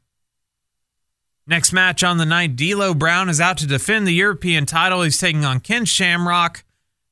Next 1.46 1.72
match 1.72 2.02
on 2.02 2.18
the 2.18 2.26
night, 2.26 2.56
D'Lo 2.56 2.92
Brown 2.92 3.28
is 3.28 3.40
out 3.40 3.58
to 3.58 3.66
defend 3.66 4.06
the 4.06 4.12
European 4.12 4.66
title. 4.66 5.02
He's 5.02 5.18
taking 5.18 5.44
on 5.44 5.60
Ken 5.60 5.84
Shamrock. 5.84 6.64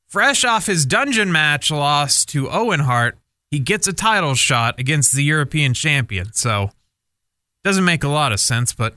Fresh 0.07 0.43
off 0.43 0.65
his 0.65 0.85
dungeon 0.85 1.31
match 1.31 1.71
loss 1.71 2.25
to 2.25 2.49
Owen 2.49 2.81
Hart, 2.81 3.17
he 3.49 3.59
gets 3.59 3.87
a 3.87 3.93
title 3.93 4.35
shot 4.35 4.79
against 4.79 5.13
the 5.13 5.23
European 5.23 5.73
champion. 5.73 6.33
So, 6.33 6.71
doesn't 7.63 7.85
make 7.85 8.03
a 8.03 8.09
lot 8.09 8.31
of 8.31 8.39
sense, 8.39 8.73
but 8.73 8.95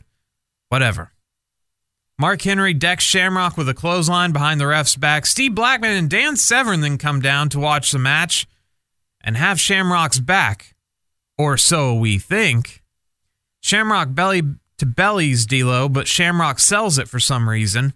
whatever. 0.69 1.13
Mark 2.19 2.43
Henry 2.43 2.75
decks 2.75 3.05
Shamrock 3.05 3.57
with 3.57 3.69
a 3.69 3.75
clothesline 3.75 4.33
behind 4.33 4.61
the 4.61 4.67
ref's 4.67 4.97
back. 4.97 5.27
Steve 5.27 5.55
Blackman 5.55 5.93
and 5.93 6.11
Dan 6.11 6.37
Severn 6.37 6.81
then 6.81 6.99
come 6.99 7.21
down 7.21 7.49
to 7.51 7.61
watch 7.61 7.93
the 7.93 7.99
match 7.99 8.49
and 9.21 9.37
have 9.37 9.61
Shamrock's 9.61 10.19
back. 10.19 10.75
Or 11.39 11.57
so 11.57 11.95
we 11.95 12.19
think. 12.19 12.83
Shamrock 13.61 14.15
belly 14.15 14.43
to 14.79 14.87
bellies 14.87 15.47
D'Lo, 15.47 15.89
but 15.89 16.09
Shamrock 16.09 16.59
sells 16.59 16.99
it 16.99 17.09
for 17.09 17.21
some 17.21 17.49
reason. 17.49 17.95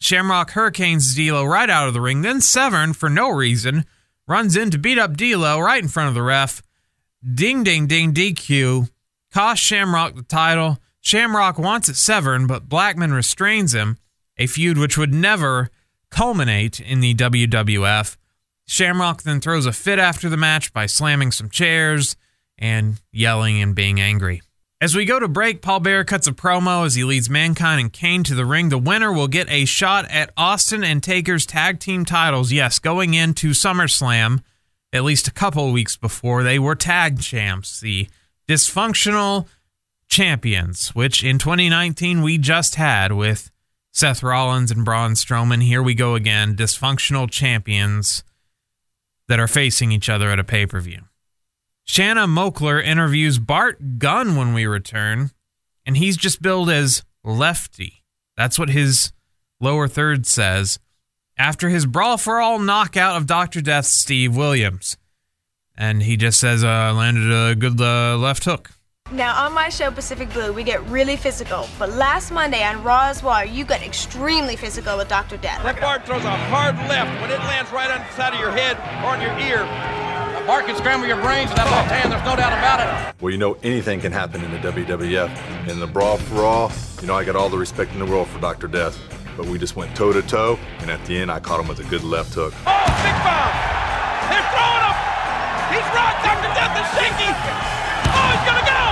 Shamrock 0.00 0.50
hurricanes 0.50 1.14
D'Lo 1.14 1.44
right 1.44 1.70
out 1.70 1.88
of 1.88 1.94
the 1.94 2.00
ring. 2.00 2.22
Then 2.22 2.40
Severn, 2.40 2.92
for 2.92 3.08
no 3.08 3.30
reason, 3.30 3.84
runs 4.26 4.56
in 4.56 4.70
to 4.70 4.78
beat 4.78 4.98
up 4.98 5.16
D'Lo 5.16 5.60
right 5.60 5.82
in 5.82 5.88
front 5.88 6.08
of 6.08 6.14
the 6.14 6.22
ref. 6.22 6.62
Ding, 7.22 7.62
ding, 7.62 7.86
ding, 7.86 8.12
DQ. 8.14 8.90
Cost 9.32 9.62
Shamrock 9.62 10.14
the 10.16 10.22
title. 10.22 10.78
Shamrock 11.00 11.58
wants 11.58 11.88
it 11.88 11.96
Severn, 11.96 12.46
but 12.46 12.68
Blackman 12.68 13.12
restrains 13.12 13.74
him. 13.74 13.98
A 14.36 14.46
feud 14.46 14.78
which 14.78 14.96
would 14.96 15.12
never 15.12 15.70
culminate 16.10 16.80
in 16.80 17.00
the 17.00 17.14
WWF. 17.14 18.16
Shamrock 18.66 19.22
then 19.22 19.40
throws 19.40 19.66
a 19.66 19.72
fit 19.72 19.98
after 19.98 20.28
the 20.28 20.36
match 20.36 20.72
by 20.72 20.86
slamming 20.86 21.30
some 21.30 21.50
chairs 21.50 22.16
and 22.60 23.00
yelling 23.12 23.60
and 23.60 23.74
being 23.74 24.00
angry. 24.00 24.42
As 24.82 24.96
we 24.96 25.04
go 25.04 25.20
to 25.20 25.28
break, 25.28 25.60
Paul 25.60 25.80
Bearer 25.80 26.04
cuts 26.04 26.26
a 26.26 26.32
promo 26.32 26.86
as 26.86 26.94
he 26.94 27.04
leads 27.04 27.28
Mankind 27.28 27.80
and 27.80 27.92
Kane 27.92 28.22
to 28.24 28.34
the 28.34 28.46
ring. 28.46 28.70
The 28.70 28.78
winner 28.78 29.12
will 29.12 29.28
get 29.28 29.50
a 29.50 29.66
shot 29.66 30.06
at 30.10 30.32
Austin 30.38 30.82
and 30.82 31.02
Taker's 31.02 31.44
tag 31.44 31.80
team 31.80 32.06
titles. 32.06 32.50
Yes, 32.50 32.78
going 32.78 33.12
into 33.12 33.50
SummerSlam, 33.50 34.42
at 34.92 35.04
least 35.04 35.28
a 35.28 35.32
couple 35.32 35.70
weeks 35.72 35.98
before, 35.98 36.42
they 36.42 36.58
were 36.58 36.74
tag 36.74 37.20
champs, 37.20 37.80
the 37.80 38.08
dysfunctional 38.48 39.46
champions, 40.08 40.94
which 40.94 41.22
in 41.22 41.38
2019 41.38 42.22
we 42.22 42.38
just 42.38 42.76
had 42.76 43.12
with 43.12 43.50
Seth 43.92 44.22
Rollins 44.22 44.70
and 44.70 44.84
Braun 44.84 45.12
Strowman. 45.12 45.62
Here 45.62 45.82
we 45.82 45.94
go 45.94 46.14
again, 46.14 46.56
dysfunctional 46.56 47.30
champions 47.30 48.24
that 49.28 49.38
are 49.38 49.46
facing 49.46 49.92
each 49.92 50.08
other 50.08 50.30
at 50.30 50.38
a 50.38 50.44
pay 50.44 50.64
per 50.64 50.80
view. 50.80 51.02
Shanna 51.90 52.28
Moakler 52.28 52.80
interviews 52.80 53.40
Bart 53.40 53.98
Gunn 53.98 54.36
when 54.36 54.54
we 54.54 54.64
return, 54.64 55.32
and 55.84 55.96
he's 55.96 56.16
just 56.16 56.40
billed 56.40 56.70
as 56.70 57.02
lefty. 57.24 58.04
That's 58.36 58.60
what 58.60 58.70
his 58.70 59.12
lower 59.58 59.88
third 59.88 60.24
says 60.24 60.78
after 61.36 61.68
his 61.68 61.86
brawl 61.86 62.16
for 62.16 62.40
all 62.40 62.60
knockout 62.60 63.16
of 63.16 63.26
Dr. 63.26 63.60
Death 63.60 63.86
Steve 63.86 64.36
Williams. 64.36 64.98
And 65.76 66.04
he 66.04 66.16
just 66.16 66.38
says, 66.38 66.62
uh, 66.62 66.94
landed 66.94 67.28
a 67.28 67.56
good 67.56 67.80
uh, 67.80 68.16
left 68.16 68.44
hook. 68.44 68.70
Now, 69.10 69.44
on 69.44 69.52
my 69.52 69.68
show, 69.68 69.90
Pacific 69.90 70.32
Blue, 70.32 70.52
we 70.52 70.62
get 70.62 70.86
really 70.86 71.16
physical. 71.16 71.66
But 71.76 71.90
last 71.90 72.30
Monday 72.30 72.62
on 72.62 72.84
Raw 72.84 73.08
as 73.08 73.20
War, 73.20 73.44
you 73.44 73.64
got 73.64 73.82
extremely 73.82 74.54
physical 74.54 74.96
with 74.96 75.08
Dr. 75.08 75.38
Death. 75.38 75.64
That 75.64 75.80
Bart 75.80 76.06
throws 76.06 76.22
a 76.22 76.36
hard 76.36 76.76
left. 76.88 77.20
When 77.20 77.32
it 77.32 77.40
lands 77.40 77.72
right 77.72 77.90
on 77.90 77.98
the 77.98 78.12
side 78.12 78.32
of 78.32 78.38
your 78.38 78.52
head 78.52 78.76
or 79.02 79.16
on 79.16 79.20
your 79.20 79.36
ear, 79.40 79.66
Bart 80.50 80.66
can 80.66 80.74
scramble 80.74 81.06
your 81.06 81.22
brains 81.22 81.46
with 81.46 81.62
that 81.62 81.70
left 81.70 81.94
hand. 81.94 82.10
There's 82.10 82.26
no 82.26 82.34
doubt 82.34 82.50
about 82.50 82.82
it. 82.82 82.90
Well, 83.22 83.30
you 83.30 83.38
know, 83.38 83.54
anything 83.62 84.02
can 84.02 84.10
happen 84.10 84.42
in 84.42 84.50
the 84.50 84.58
WWF. 84.58 85.30
In 85.70 85.78
the 85.78 85.86
Brawl 85.86 86.18
for 86.18 86.42
Raw, 86.42 86.72
you 87.00 87.06
know, 87.06 87.14
I 87.14 87.22
got 87.22 87.36
all 87.36 87.48
the 87.48 87.56
respect 87.56 87.92
in 87.94 88.00
the 88.00 88.04
world 88.04 88.26
for 88.26 88.40
Dr. 88.42 88.66
Death. 88.66 88.98
But 89.36 89.46
we 89.46 89.62
just 89.62 89.76
went 89.76 89.94
toe 89.94 90.12
to 90.12 90.22
toe, 90.22 90.58
and 90.82 90.90
at 90.90 90.98
the 91.06 91.16
end, 91.16 91.30
I 91.30 91.38
caught 91.38 91.60
him 91.60 91.68
with 91.68 91.78
a 91.78 91.86
good 91.86 92.02
left 92.02 92.34
hook. 92.34 92.50
Oh, 92.66 92.82
big 92.98 93.14
bomb! 93.22 93.54
They're 94.26 94.42
throwing 94.50 94.90
him! 94.90 94.96
He's 95.70 95.86
rocked! 95.94 96.18
Dr. 96.26 96.50
Death 96.50 96.74
is 96.82 96.88
shaky! 96.98 97.30
Oh, 98.10 98.26
he's 98.34 98.42
gonna 98.42 98.66
go! 98.66 98.82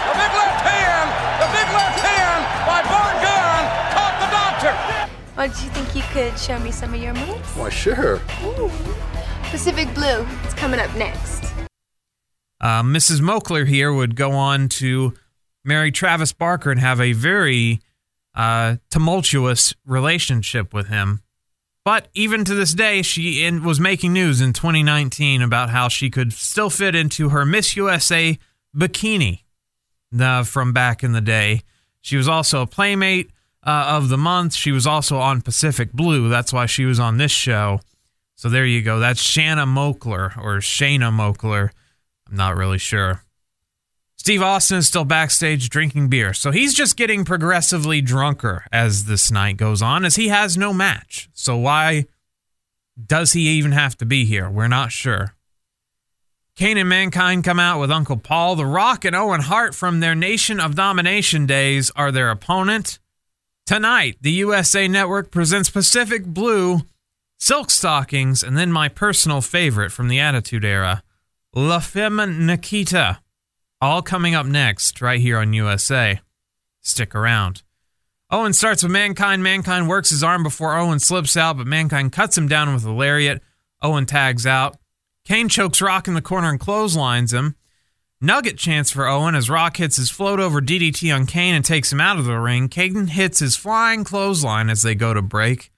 The 0.00 0.14
big 0.16 0.32
left 0.32 0.60
hand! 0.64 1.08
The 1.44 1.48
big 1.52 1.68
left 1.76 2.00
hand 2.08 2.40
by 2.64 2.80
Bart 2.88 3.16
Gunn 3.20 3.62
caught 3.92 4.16
the 4.16 4.28
doctor! 4.32 4.72
Well, 5.36 5.52
do 5.52 5.60
you 5.60 5.70
think 5.76 5.92
you 5.92 6.08
could 6.16 6.40
show 6.40 6.58
me 6.58 6.72
some 6.72 6.94
of 6.94 7.02
your 7.02 7.12
moves? 7.12 7.52
Why, 7.52 7.68
sure. 7.68 8.16
Ooh. 8.48 8.72
Pacific 9.50 9.92
Blue, 9.94 10.26
it's 10.44 10.54
coming 10.54 10.80
up 10.80 10.94
next. 10.96 11.44
Uh, 12.60 12.82
Mrs. 12.82 13.20
Moakler 13.20 13.66
here 13.66 13.92
would 13.92 14.16
go 14.16 14.32
on 14.32 14.68
to 14.68 15.14
marry 15.64 15.92
Travis 15.92 16.32
Barker 16.32 16.70
and 16.70 16.80
have 16.80 17.00
a 17.00 17.12
very 17.12 17.80
uh, 18.34 18.76
tumultuous 18.90 19.74
relationship 19.84 20.72
with 20.74 20.88
him. 20.88 21.22
But 21.84 22.08
even 22.14 22.44
to 22.44 22.54
this 22.54 22.74
day, 22.74 23.02
she 23.02 23.44
in, 23.44 23.62
was 23.62 23.78
making 23.78 24.12
news 24.12 24.40
in 24.40 24.52
2019 24.52 25.42
about 25.42 25.70
how 25.70 25.88
she 25.88 26.10
could 26.10 26.32
still 26.32 26.70
fit 26.70 26.94
into 26.94 27.28
her 27.28 27.44
Miss 27.44 27.76
USA 27.76 28.38
bikini 28.76 29.42
uh, 30.18 30.42
from 30.42 30.72
back 30.72 31.04
in 31.04 31.12
the 31.12 31.20
day. 31.20 31.62
She 32.00 32.16
was 32.16 32.28
also 32.28 32.62
a 32.62 32.66
Playmate 32.66 33.30
uh, 33.62 33.86
of 33.96 34.08
the 34.08 34.18
Month. 34.18 34.54
She 34.54 34.72
was 34.72 34.86
also 34.86 35.18
on 35.18 35.42
Pacific 35.42 35.92
Blue. 35.92 36.28
That's 36.28 36.52
why 36.52 36.66
she 36.66 36.84
was 36.84 36.98
on 36.98 37.18
this 37.18 37.32
show. 37.32 37.80
So 38.36 38.48
there 38.48 38.66
you 38.66 38.82
go. 38.82 38.98
That's 39.00 39.20
Shanna 39.20 39.66
Moakler 39.66 40.36
or 40.36 40.58
Shana 40.58 41.10
Moakler. 41.10 41.70
I'm 42.28 42.36
not 42.36 42.56
really 42.56 42.78
sure. 42.78 43.22
Steve 44.16 44.42
Austin 44.42 44.78
is 44.78 44.88
still 44.88 45.04
backstage 45.04 45.68
drinking 45.68 46.08
beer, 46.08 46.34
so 46.34 46.50
he's 46.50 46.74
just 46.74 46.96
getting 46.96 47.24
progressively 47.24 48.00
drunker 48.00 48.64
as 48.72 49.04
this 49.04 49.30
night 49.30 49.56
goes 49.56 49.80
on, 49.80 50.04
as 50.04 50.16
he 50.16 50.28
has 50.28 50.56
no 50.56 50.72
match. 50.72 51.28
So 51.32 51.56
why 51.56 52.06
does 53.04 53.34
he 53.34 53.48
even 53.50 53.72
have 53.72 53.96
to 53.98 54.06
be 54.06 54.24
here? 54.24 54.50
We're 54.50 54.68
not 54.68 54.90
sure. 54.90 55.34
Kane 56.56 56.78
and 56.78 56.88
Mankind 56.88 57.44
come 57.44 57.60
out 57.60 57.78
with 57.78 57.90
Uncle 57.90 58.16
Paul. 58.16 58.56
The 58.56 58.66
Rock 58.66 59.04
and 59.04 59.14
Owen 59.14 59.42
Hart 59.42 59.74
from 59.74 60.00
their 60.00 60.14
Nation 60.14 60.58
of 60.58 60.74
Domination 60.74 61.46
days 61.46 61.90
are 61.94 62.10
their 62.10 62.30
opponent. 62.30 62.98
Tonight, 63.66 64.16
the 64.22 64.32
USA 64.32 64.88
Network 64.88 65.30
presents 65.30 65.68
Pacific 65.68 66.24
Blue, 66.24 66.80
Silk 67.38 67.70
Stockings, 67.70 68.42
and 68.42 68.56
then 68.56 68.72
my 68.72 68.88
personal 68.88 69.40
favorite 69.40 69.92
from 69.92 70.08
the 70.08 70.18
Attitude 70.18 70.64
Era, 70.64 71.02
La 71.54 71.78
Femme 71.80 72.46
Nikita. 72.46 73.20
All 73.80 74.00
coming 74.00 74.34
up 74.34 74.46
next, 74.46 75.02
right 75.02 75.20
here 75.20 75.38
on 75.38 75.52
USA. 75.52 76.20
Stick 76.80 77.14
around. 77.14 77.62
Owen 78.30 78.54
starts 78.54 78.82
with 78.82 78.90
Mankind. 78.90 79.42
Mankind 79.42 79.88
works 79.88 80.10
his 80.10 80.24
arm 80.24 80.42
before 80.42 80.76
Owen 80.76 80.98
slips 80.98 81.36
out, 81.36 81.58
but 81.58 81.66
Mankind 81.66 82.10
cuts 82.10 82.36
him 82.36 82.48
down 82.48 82.72
with 82.72 82.84
a 82.84 82.90
lariat. 82.90 83.42
Owen 83.82 84.06
tags 84.06 84.46
out. 84.46 84.78
Kane 85.24 85.48
chokes 85.48 85.82
Rock 85.82 86.08
in 86.08 86.14
the 86.14 86.22
corner 86.22 86.48
and 86.48 86.58
clotheslines 86.58 87.32
him. 87.32 87.54
Nugget 88.20 88.56
chance 88.56 88.90
for 88.90 89.06
Owen 89.06 89.34
as 89.34 89.50
Rock 89.50 89.76
hits 89.76 89.96
his 89.96 90.10
float 90.10 90.40
over 90.40 90.62
DDT 90.62 91.14
on 91.14 91.26
Kane 91.26 91.54
and 91.54 91.64
takes 91.64 91.92
him 91.92 92.00
out 92.00 92.18
of 92.18 92.24
the 92.24 92.38
ring. 92.38 92.68
Kane 92.68 93.08
hits 93.08 93.40
his 93.40 93.56
flying 93.56 94.04
clothesline 94.04 94.70
as 94.70 94.82
they 94.82 94.94
go 94.94 95.12
to 95.12 95.20
break. 95.20 95.70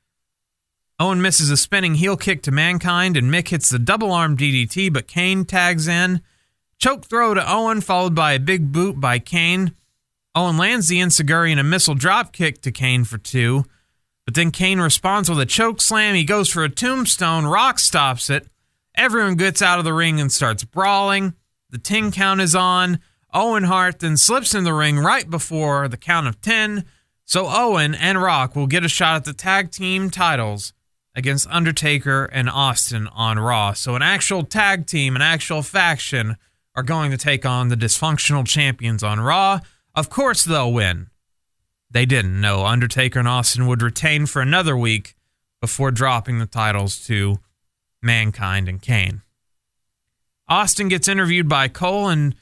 Owen 1.00 1.22
misses 1.22 1.48
a 1.48 1.56
spinning 1.56 1.94
heel 1.94 2.16
kick 2.16 2.42
to 2.42 2.50
Mankind, 2.50 3.16
and 3.16 3.32
Mick 3.32 3.48
hits 3.48 3.70
the 3.70 3.78
double 3.78 4.10
arm 4.10 4.36
DDT, 4.36 4.92
but 4.92 5.06
Kane 5.06 5.44
tags 5.44 5.86
in. 5.86 6.22
Choke 6.76 7.06
throw 7.06 7.34
to 7.34 7.52
Owen, 7.52 7.80
followed 7.80 8.16
by 8.16 8.32
a 8.32 8.40
big 8.40 8.72
boot 8.72 9.00
by 9.00 9.20
Kane. 9.20 9.74
Owen 10.34 10.56
lands 10.56 10.88
the 10.88 10.98
Enzuigiri 10.98 11.52
and 11.52 11.60
a 11.60 11.64
missile 11.64 11.94
drop 11.94 12.32
kick 12.32 12.60
to 12.62 12.72
Kane 12.72 13.04
for 13.04 13.16
two. 13.16 13.64
But 14.24 14.34
then 14.34 14.50
Kane 14.50 14.80
responds 14.80 15.30
with 15.30 15.38
a 15.38 15.46
choke 15.46 15.80
slam. 15.80 16.16
He 16.16 16.24
goes 16.24 16.48
for 16.48 16.64
a 16.64 16.68
tombstone. 16.68 17.46
Rock 17.46 17.78
stops 17.78 18.28
it. 18.28 18.48
Everyone 18.96 19.36
gets 19.36 19.62
out 19.62 19.78
of 19.78 19.84
the 19.84 19.94
ring 19.94 20.20
and 20.20 20.32
starts 20.32 20.64
brawling. 20.64 21.34
The 21.70 21.78
10 21.78 22.10
count 22.10 22.40
is 22.40 22.56
on. 22.56 22.98
Owen 23.32 23.64
Hart 23.64 24.00
then 24.00 24.16
slips 24.16 24.52
in 24.52 24.64
the 24.64 24.74
ring 24.74 24.98
right 24.98 25.30
before 25.30 25.86
the 25.86 25.96
count 25.96 26.26
of 26.26 26.40
10. 26.40 26.84
So 27.24 27.46
Owen 27.48 27.94
and 27.94 28.20
Rock 28.20 28.56
will 28.56 28.66
get 28.66 28.84
a 28.84 28.88
shot 28.88 29.16
at 29.16 29.24
the 29.24 29.32
tag 29.32 29.70
team 29.70 30.10
titles 30.10 30.72
against 31.14 31.48
Undertaker 31.48 32.24
and 32.26 32.48
Austin 32.48 33.08
on 33.08 33.38
Raw. 33.38 33.72
So 33.72 33.94
an 33.94 34.02
actual 34.02 34.44
tag 34.44 34.86
team, 34.86 35.16
an 35.16 35.22
actual 35.22 35.62
faction 35.62 36.36
are 36.74 36.82
going 36.82 37.10
to 37.10 37.16
take 37.16 37.44
on 37.44 37.68
the 37.68 37.76
dysfunctional 37.76 38.46
champions 38.46 39.02
on 39.02 39.20
Raw. 39.20 39.60
Of 39.94 40.10
course, 40.10 40.44
they'll 40.44 40.72
win. 40.72 41.08
They 41.90 42.06
didn't. 42.06 42.40
No, 42.40 42.66
Undertaker 42.66 43.18
and 43.18 43.28
Austin 43.28 43.66
would 43.66 43.82
retain 43.82 44.26
for 44.26 44.42
another 44.42 44.76
week 44.76 45.16
before 45.60 45.90
dropping 45.90 46.38
the 46.38 46.46
titles 46.46 47.04
to 47.06 47.38
Mankind 48.02 48.68
and 48.68 48.80
Kane. 48.80 49.22
Austin 50.48 50.88
gets 50.88 51.08
interviewed 51.08 51.48
by 51.48 51.68
Cole 51.68 52.08
and 52.08 52.34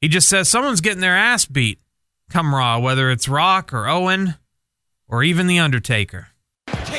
he 0.00 0.08
just 0.08 0.28
says 0.28 0.48
someone's 0.48 0.80
getting 0.80 1.00
their 1.00 1.16
ass 1.16 1.44
beat 1.44 1.80
come 2.30 2.54
Raw, 2.54 2.78
whether 2.78 3.10
it's 3.10 3.28
Rock 3.28 3.72
or 3.72 3.86
Owen 3.86 4.34
or 5.08 5.22
even 5.22 5.46
The 5.46 5.58
Undertaker. 5.58 6.28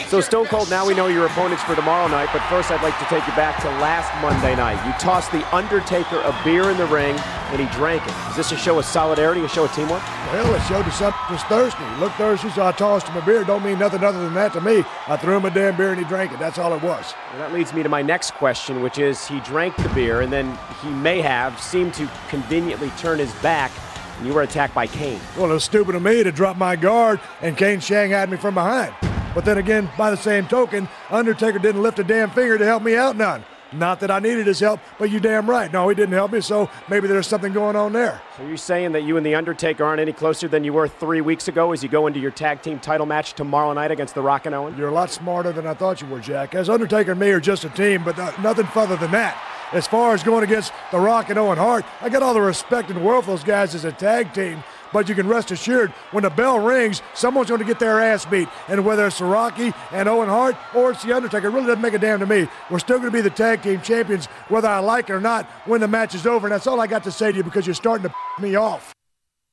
So, 0.09 0.21
Stone 0.21 0.47
Cold, 0.47 0.71
now 0.71 0.87
we 0.87 0.95
know 0.95 1.05
your 1.05 1.27
opponents 1.27 1.61
for 1.61 1.75
tomorrow 1.75 2.07
night, 2.07 2.29
but 2.33 2.41
first 2.49 2.71
I'd 2.71 2.81
like 2.81 2.97
to 2.97 3.05
take 3.05 3.27
you 3.27 3.33
back 3.33 3.61
to 3.61 3.67
last 3.77 4.09
Monday 4.23 4.55
night. 4.55 4.83
You 4.83 4.91
tossed 4.93 5.31
The 5.31 5.45
Undertaker 5.55 6.19
a 6.21 6.35
beer 6.43 6.71
in 6.71 6.77
the 6.77 6.87
ring, 6.87 7.15
and 7.19 7.61
he 7.61 7.67
drank 7.77 8.01
it. 8.07 8.13
Is 8.31 8.35
this 8.35 8.51
a 8.51 8.57
show 8.57 8.79
of 8.79 8.85
solidarity, 8.85 9.45
a 9.45 9.47
show 9.47 9.65
of 9.65 9.71
teamwork? 9.71 10.01
Well, 10.33 10.55
it 10.55 10.61
showed 10.61 10.87
us 10.87 10.97
something 10.97 11.21
was 11.29 11.43
thirsty. 11.43 11.83
Look 11.99 12.11
thirsty, 12.13 12.49
so 12.49 12.65
I 12.65 12.71
tossed 12.71 13.07
him 13.07 13.17
a 13.17 13.23
beer. 13.23 13.43
Don't 13.43 13.63
mean 13.63 13.77
nothing 13.77 14.03
other 14.03 14.19
than 14.19 14.33
that 14.33 14.51
to 14.53 14.61
me. 14.61 14.83
I 15.07 15.15
threw 15.15 15.37
him 15.37 15.45
a 15.45 15.51
damn 15.51 15.77
beer 15.77 15.91
and 15.91 15.99
he 15.99 16.05
drank 16.05 16.31
it. 16.31 16.39
That's 16.39 16.57
all 16.57 16.73
it 16.73 16.81
was. 16.81 17.13
And 17.33 17.39
that 17.39 17.53
leads 17.53 17.71
me 17.71 17.83
to 17.83 17.89
my 17.89 18.01
next 18.01 18.31
question, 18.31 18.81
which 18.81 18.97
is 18.97 19.27
he 19.27 19.39
drank 19.41 19.75
the 19.75 19.89
beer, 19.89 20.21
and 20.21 20.33
then 20.33 20.57
he 20.81 20.89
may 20.89 21.21
have 21.21 21.61
seemed 21.61 21.93
to 21.93 22.09
conveniently 22.29 22.89
turn 22.97 23.19
his 23.19 23.31
back 23.43 23.69
and 24.17 24.25
you 24.25 24.33
were 24.33 24.41
attacked 24.41 24.73
by 24.73 24.87
Kane. 24.87 25.19
Well, 25.37 25.51
it 25.51 25.53
was 25.53 25.63
stupid 25.63 25.93
of 25.93 26.01
me 26.01 26.23
to 26.23 26.31
drop 26.31 26.57
my 26.57 26.75
guard, 26.75 27.19
and 27.43 27.55
Kane 27.55 27.79
Shanghaied 27.79 28.31
me 28.31 28.37
from 28.37 28.55
behind. 28.55 28.91
But 29.39 29.45
then 29.45 29.57
again, 29.57 29.89
by 29.97 30.11
the 30.11 30.17
same 30.17 30.47
token, 30.47 30.89
Undertaker 31.09 31.59
didn't 31.59 31.81
lift 31.81 31.97
a 31.97 32.03
damn 32.03 32.29
finger 32.29 32.57
to 32.57 32.65
help 32.65 32.83
me 32.83 32.97
out 32.97 33.15
none. 33.15 33.45
Not 33.71 34.01
that 34.01 34.11
I 34.11 34.19
needed 34.19 34.47
his 34.47 34.59
help, 34.59 34.81
but 34.97 35.11
you 35.11 35.21
damn 35.21 35.49
right. 35.49 35.71
No, 35.71 35.87
he 35.87 35.95
didn't 35.95 36.11
help 36.11 36.33
me, 36.33 36.41
so 36.41 36.69
maybe 36.89 37.07
there's 37.07 37.25
something 37.25 37.53
going 37.53 37.77
on 37.77 37.93
there. 37.93 38.21
So 38.35 38.45
you're 38.45 38.57
saying 38.57 38.91
that 38.91 39.03
you 39.03 39.15
and 39.15 39.25
The 39.25 39.35
Undertaker 39.35 39.85
aren't 39.85 40.01
any 40.01 40.11
closer 40.11 40.49
than 40.49 40.65
you 40.65 40.73
were 40.73 40.89
three 40.89 41.21
weeks 41.21 41.47
ago 41.47 41.71
as 41.71 41.81
you 41.81 41.87
go 41.87 42.05
into 42.05 42.19
your 42.19 42.31
tag 42.31 42.61
team 42.61 42.79
title 42.79 43.05
match 43.05 43.31
tomorrow 43.31 43.71
night 43.71 43.91
against 43.91 44.13
The 44.13 44.21
Rock 44.21 44.45
and 44.45 44.53
Owen? 44.53 44.75
You're 44.77 44.89
a 44.89 44.93
lot 44.93 45.09
smarter 45.09 45.53
than 45.53 45.65
I 45.65 45.73
thought 45.73 46.01
you 46.01 46.07
were, 46.07 46.19
Jack. 46.19 46.53
As 46.53 46.69
Undertaker 46.69 47.11
and 47.11 47.19
me 47.21 47.29
are 47.29 47.39
just 47.39 47.63
a 47.63 47.69
team, 47.69 48.03
but 48.03 48.19
uh, 48.19 48.33
nothing 48.41 48.65
further 48.65 48.97
than 48.97 49.11
that. 49.11 49.41
As 49.71 49.87
far 49.87 50.15
as 50.15 50.23
going 50.23 50.43
against 50.43 50.73
The 50.91 50.99
Rock 50.99 51.29
and 51.29 51.39
Owen 51.39 51.59
Hart, 51.59 51.85
I 52.01 52.09
got 52.09 52.23
all 52.23 52.33
the 52.33 52.41
respect 52.41 52.89
in 52.89 52.95
the 52.97 53.03
world 53.03 53.23
for 53.23 53.31
those 53.31 53.43
guys 53.45 53.73
as 53.73 53.85
a 53.85 53.91
tag 53.93 54.33
team. 54.33 54.63
But 54.91 55.09
you 55.09 55.15
can 55.15 55.27
rest 55.27 55.51
assured, 55.51 55.91
when 56.11 56.23
the 56.23 56.29
bell 56.29 56.59
rings, 56.59 57.01
someone's 57.13 57.49
going 57.49 57.59
to 57.59 57.65
get 57.65 57.79
their 57.79 58.01
ass 58.01 58.25
beat. 58.25 58.47
And 58.67 58.85
whether 58.85 59.05
it's 59.07 59.21
Rocky 59.21 59.73
and 59.91 60.09
Owen 60.09 60.29
Hart 60.29 60.55
or 60.73 60.91
it's 60.91 61.03
The 61.03 61.15
Undertaker, 61.15 61.47
it 61.47 61.51
really 61.51 61.67
doesn't 61.67 61.81
make 61.81 61.93
a 61.93 61.99
damn 61.99 62.19
to 62.19 62.25
me. 62.25 62.47
We're 62.69 62.79
still 62.79 62.97
going 62.97 63.11
to 63.11 63.15
be 63.15 63.21
the 63.21 63.29
tag 63.29 63.61
team 63.61 63.81
champions, 63.81 64.25
whether 64.47 64.67
I 64.67 64.79
like 64.79 65.09
it 65.09 65.13
or 65.13 65.21
not, 65.21 65.45
when 65.65 65.81
the 65.81 65.87
match 65.87 66.15
is 66.15 66.25
over. 66.25 66.47
And 66.47 66.53
that's 66.53 66.67
all 66.67 66.79
I 66.79 66.87
got 66.87 67.03
to 67.03 67.11
say 67.11 67.31
to 67.31 67.37
you 67.37 67.43
because 67.43 67.67
you're 67.67 67.75
starting 67.75 68.09
to 68.09 68.41
me 68.41 68.55
off. 68.55 68.93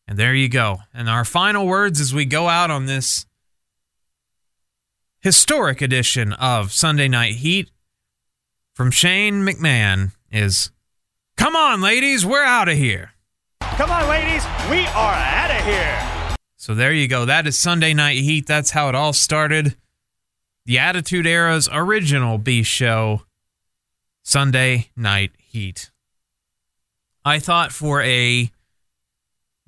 And 0.09 0.18
there 0.18 0.35
you 0.35 0.49
go. 0.49 0.79
And 0.94 1.09
our 1.09 1.25
final 1.25 1.66
words 1.66 2.01
as 2.01 2.14
we 2.14 2.25
go 2.25 2.49
out 2.49 2.70
on 2.70 2.87
this 2.87 3.27
historic 5.20 5.83
edition 5.83 6.33
of 6.35 6.72
Sunday 6.72 7.09
Night 7.09 7.37
Heat 7.37 7.70
from 8.75 8.90
Shane 8.90 9.44
McMahon 9.44 10.12
is 10.31 10.70
Come 11.37 11.57
on, 11.57 11.83
ladies, 11.83 12.25
we're 12.25 12.44
out 12.44 12.68
of 12.68 12.77
here. 12.77 13.12
Come 13.77 13.91
on, 13.91 14.09
ladies, 14.09 14.43
we 14.71 14.87
are 14.87 15.12
out 15.12 15.51
of 15.51 15.62
here. 15.67 16.37
So 16.57 16.75
there 16.75 16.95
you 16.95 17.07
go. 17.07 17.27
That 17.27 17.47
is 17.47 17.59
Sunday 17.59 17.93
Night 17.93 18.17
Heat. 18.17 18.47
That's 18.47 18.71
how 18.71 18.89
it 18.89 18.95
all 18.95 19.12
started. 19.12 19.77
The 20.65 20.79
Attitude 20.79 21.27
Era's 21.27 21.69
original 21.71 22.39
B 22.39 22.62
show, 22.62 23.25
Sunday 24.23 24.89
Night 24.97 25.33
Heat. 25.37 25.91
I 27.23 27.39
thought 27.39 27.71
for 27.71 28.01
a 28.01 28.51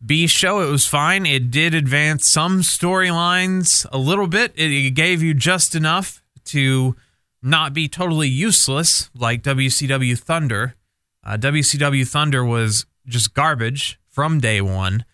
B 0.02 0.26
show, 0.26 0.62
it 0.62 0.70
was 0.70 0.86
fine. 0.86 1.26
It 1.26 1.50
did 1.50 1.74
advance 1.74 2.26
some 2.26 2.62
storylines 2.62 3.84
a 3.92 3.98
little 3.98 4.26
bit. 4.26 4.54
It 4.56 4.92
gave 4.94 5.22
you 5.22 5.34
just 5.34 5.74
enough 5.74 6.22
to 6.46 6.96
not 7.42 7.74
be 7.74 7.88
totally 7.88 8.28
useless 8.28 9.10
like 9.14 9.42
WCW 9.42 10.18
Thunder. 10.18 10.76
Uh, 11.22 11.36
WCW 11.36 12.08
Thunder 12.08 12.42
was 12.42 12.86
just 13.08 13.34
garbage 13.34 13.98
from 14.08 14.40
day 14.40 14.60
one, 14.60 15.04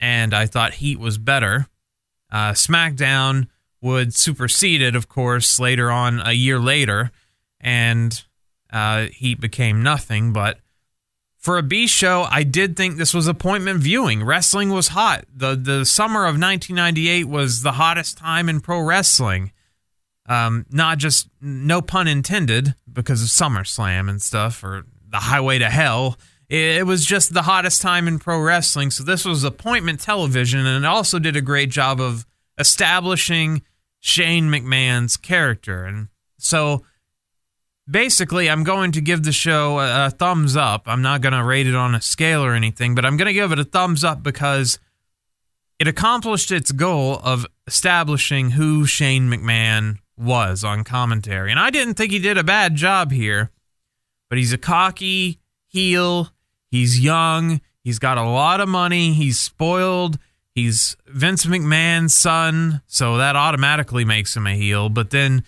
and 0.00 0.34
I 0.34 0.46
thought 0.46 0.74
Heat 0.74 0.98
was 0.98 1.18
better. 1.18 1.66
Uh, 2.30 2.52
SmackDown 2.52 3.48
would 3.80 4.14
supersede 4.14 4.82
it, 4.82 4.96
of 4.96 5.08
course, 5.08 5.60
later 5.60 5.90
on 5.90 6.20
a 6.20 6.32
year 6.32 6.58
later, 6.58 7.10
and 7.60 8.24
uh, 8.72 9.06
Heat 9.12 9.40
became 9.40 9.82
nothing. 9.82 10.32
But 10.32 10.58
for 11.38 11.58
a 11.58 11.62
B 11.62 11.86
show, 11.86 12.26
I 12.28 12.42
did 12.42 12.76
think 12.76 12.96
this 12.96 13.14
was 13.14 13.28
appointment 13.28 13.80
viewing. 13.80 14.24
Wrestling 14.24 14.70
was 14.70 14.88
hot. 14.88 15.24
the 15.32 15.54
The 15.54 15.84
summer 15.84 16.22
of 16.24 16.40
1998 16.40 17.28
was 17.28 17.62
the 17.62 17.72
hottest 17.72 18.18
time 18.18 18.48
in 18.48 18.60
pro 18.60 18.80
wrestling. 18.80 19.52
Um, 20.28 20.66
not 20.70 20.98
just 20.98 21.28
no 21.40 21.80
pun 21.80 22.08
intended 22.08 22.74
because 22.92 23.22
of 23.22 23.28
SummerSlam 23.28 24.10
and 24.10 24.20
stuff 24.20 24.64
or 24.64 24.84
the 25.08 25.18
Highway 25.18 25.58
to 25.58 25.70
Hell. 25.70 26.18
It 26.48 26.86
was 26.86 27.04
just 27.04 27.34
the 27.34 27.42
hottest 27.42 27.82
time 27.82 28.06
in 28.06 28.18
pro 28.18 28.40
wrestling. 28.40 28.90
So 28.92 29.02
this 29.02 29.24
was 29.24 29.42
appointment 29.42 30.00
television, 30.00 30.64
and 30.64 30.84
it 30.84 30.88
also 30.88 31.18
did 31.18 31.36
a 31.36 31.40
great 31.40 31.70
job 31.70 32.00
of 32.00 32.24
establishing 32.56 33.62
Shane 33.98 34.48
McMahon's 34.48 35.16
character. 35.16 35.84
And 35.84 36.08
so 36.38 36.84
basically, 37.90 38.48
I'm 38.48 38.62
going 38.62 38.92
to 38.92 39.00
give 39.00 39.24
the 39.24 39.32
show 39.32 39.80
a, 39.80 40.06
a 40.06 40.10
thumbs 40.10 40.56
up. 40.56 40.82
I'm 40.86 41.02
not 41.02 41.20
going 41.20 41.32
to 41.32 41.42
rate 41.42 41.66
it 41.66 41.74
on 41.74 41.94
a 41.94 42.00
scale 42.00 42.44
or 42.44 42.54
anything, 42.54 42.94
but 42.94 43.04
I'm 43.04 43.16
going 43.16 43.26
to 43.26 43.32
give 43.32 43.50
it 43.50 43.58
a 43.58 43.64
thumbs 43.64 44.04
up 44.04 44.22
because 44.22 44.78
it 45.78 45.88
accomplished 45.88 46.52
its 46.52 46.70
goal 46.72 47.20
of 47.22 47.46
establishing 47.66 48.50
who 48.50 48.86
Shane 48.86 49.28
McMahon 49.28 49.98
was 50.16 50.64
on 50.64 50.84
commentary. 50.84 51.50
And 51.50 51.60
I 51.60 51.70
didn't 51.70 51.94
think 51.94 52.12
he 52.12 52.18
did 52.18 52.38
a 52.38 52.44
bad 52.44 52.76
job 52.76 53.12
here, 53.12 53.50
but 54.28 54.38
he's 54.38 54.52
a 54.52 54.58
cocky 54.58 55.40
heel. 55.66 56.30
He's 56.76 57.00
young. 57.00 57.62
He's 57.82 57.98
got 57.98 58.18
a 58.18 58.22
lot 58.22 58.60
of 58.60 58.68
money. 58.68 59.14
He's 59.14 59.38
spoiled. 59.38 60.18
He's 60.54 60.94
Vince 61.06 61.46
McMahon's 61.46 62.14
son, 62.14 62.82
so 62.86 63.16
that 63.16 63.34
automatically 63.34 64.04
makes 64.04 64.36
him 64.36 64.46
a 64.46 64.54
heel. 64.54 64.90
But 64.90 65.08
then 65.08 65.42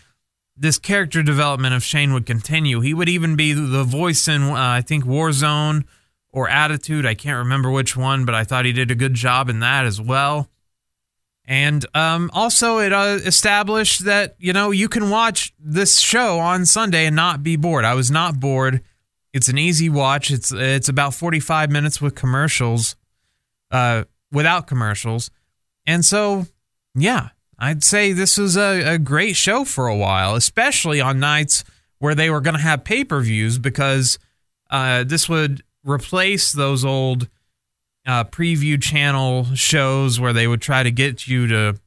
this 0.56 0.78
character 0.78 1.22
development 1.22 1.74
of 1.74 1.84
Shane 1.84 2.14
would 2.14 2.24
continue. 2.24 2.80
He 2.80 2.94
would 2.94 3.10
even 3.10 3.36
be 3.36 3.52
the 3.52 3.84
voice 3.84 4.26
in, 4.26 4.42
uh, 4.42 4.54
I 4.56 4.80
think, 4.80 5.04
Warzone 5.04 5.84
or 6.32 6.48
Attitude. 6.48 7.04
I 7.04 7.14
can't 7.14 7.38
remember 7.38 7.70
which 7.70 7.94
one, 7.94 8.24
but 8.24 8.34
I 8.34 8.44
thought 8.44 8.64
he 8.64 8.72
did 8.72 8.90
a 8.90 8.94
good 8.94 9.14
job 9.14 9.50
in 9.50 9.60
that 9.60 9.84
as 9.84 10.00
well. 10.00 10.48
And 11.44 11.84
um, 11.94 12.30
also, 12.32 12.78
it 12.78 12.92
uh, 12.92 13.18
established 13.24 14.06
that 14.06 14.36
you 14.38 14.54
know 14.54 14.70
you 14.70 14.88
can 14.88 15.10
watch 15.10 15.52
this 15.58 15.98
show 15.98 16.38
on 16.38 16.64
Sunday 16.64 17.04
and 17.04 17.16
not 17.16 17.42
be 17.42 17.56
bored. 17.56 17.84
I 17.84 17.94
was 17.94 18.10
not 18.10 18.40
bored. 18.40 18.82
It's 19.38 19.48
an 19.48 19.56
easy 19.56 19.88
watch. 19.88 20.32
It's 20.32 20.50
it's 20.50 20.88
about 20.88 21.14
forty 21.14 21.38
five 21.38 21.70
minutes 21.70 22.00
with 22.00 22.16
commercials, 22.16 22.96
uh, 23.70 24.02
without 24.32 24.66
commercials, 24.66 25.30
and 25.86 26.04
so 26.04 26.46
yeah, 26.96 27.28
I'd 27.56 27.84
say 27.84 28.12
this 28.12 28.36
was 28.36 28.56
a, 28.56 28.94
a 28.94 28.98
great 28.98 29.36
show 29.36 29.64
for 29.64 29.86
a 29.86 29.96
while, 29.96 30.34
especially 30.34 31.00
on 31.00 31.20
nights 31.20 31.62
where 32.00 32.16
they 32.16 32.30
were 32.30 32.40
going 32.40 32.56
to 32.56 32.60
have 32.60 32.82
pay 32.82 33.04
per 33.04 33.20
views 33.20 33.60
because 33.60 34.18
uh, 34.70 35.04
this 35.04 35.28
would 35.28 35.62
replace 35.84 36.52
those 36.52 36.84
old 36.84 37.28
uh, 38.08 38.24
preview 38.24 38.82
channel 38.82 39.44
shows 39.54 40.18
where 40.18 40.32
they 40.32 40.48
would 40.48 40.60
try 40.60 40.82
to 40.82 40.90
get 40.90 41.28
you 41.28 41.46
to 41.46 41.78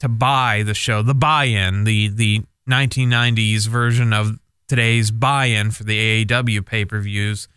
to 0.00 0.08
buy 0.08 0.62
the 0.62 0.72
show, 0.72 1.02
the 1.02 1.14
buy-in, 1.14 1.84
the 1.84 2.08
the 2.08 2.40
1990s 2.66 3.66
version 3.68 4.14
of 4.14 4.38
today's 4.68 5.10
buy-in 5.10 5.70
for 5.70 5.84
the 5.84 6.24
AEW 6.24 6.64
pay-per-views. 6.64 7.48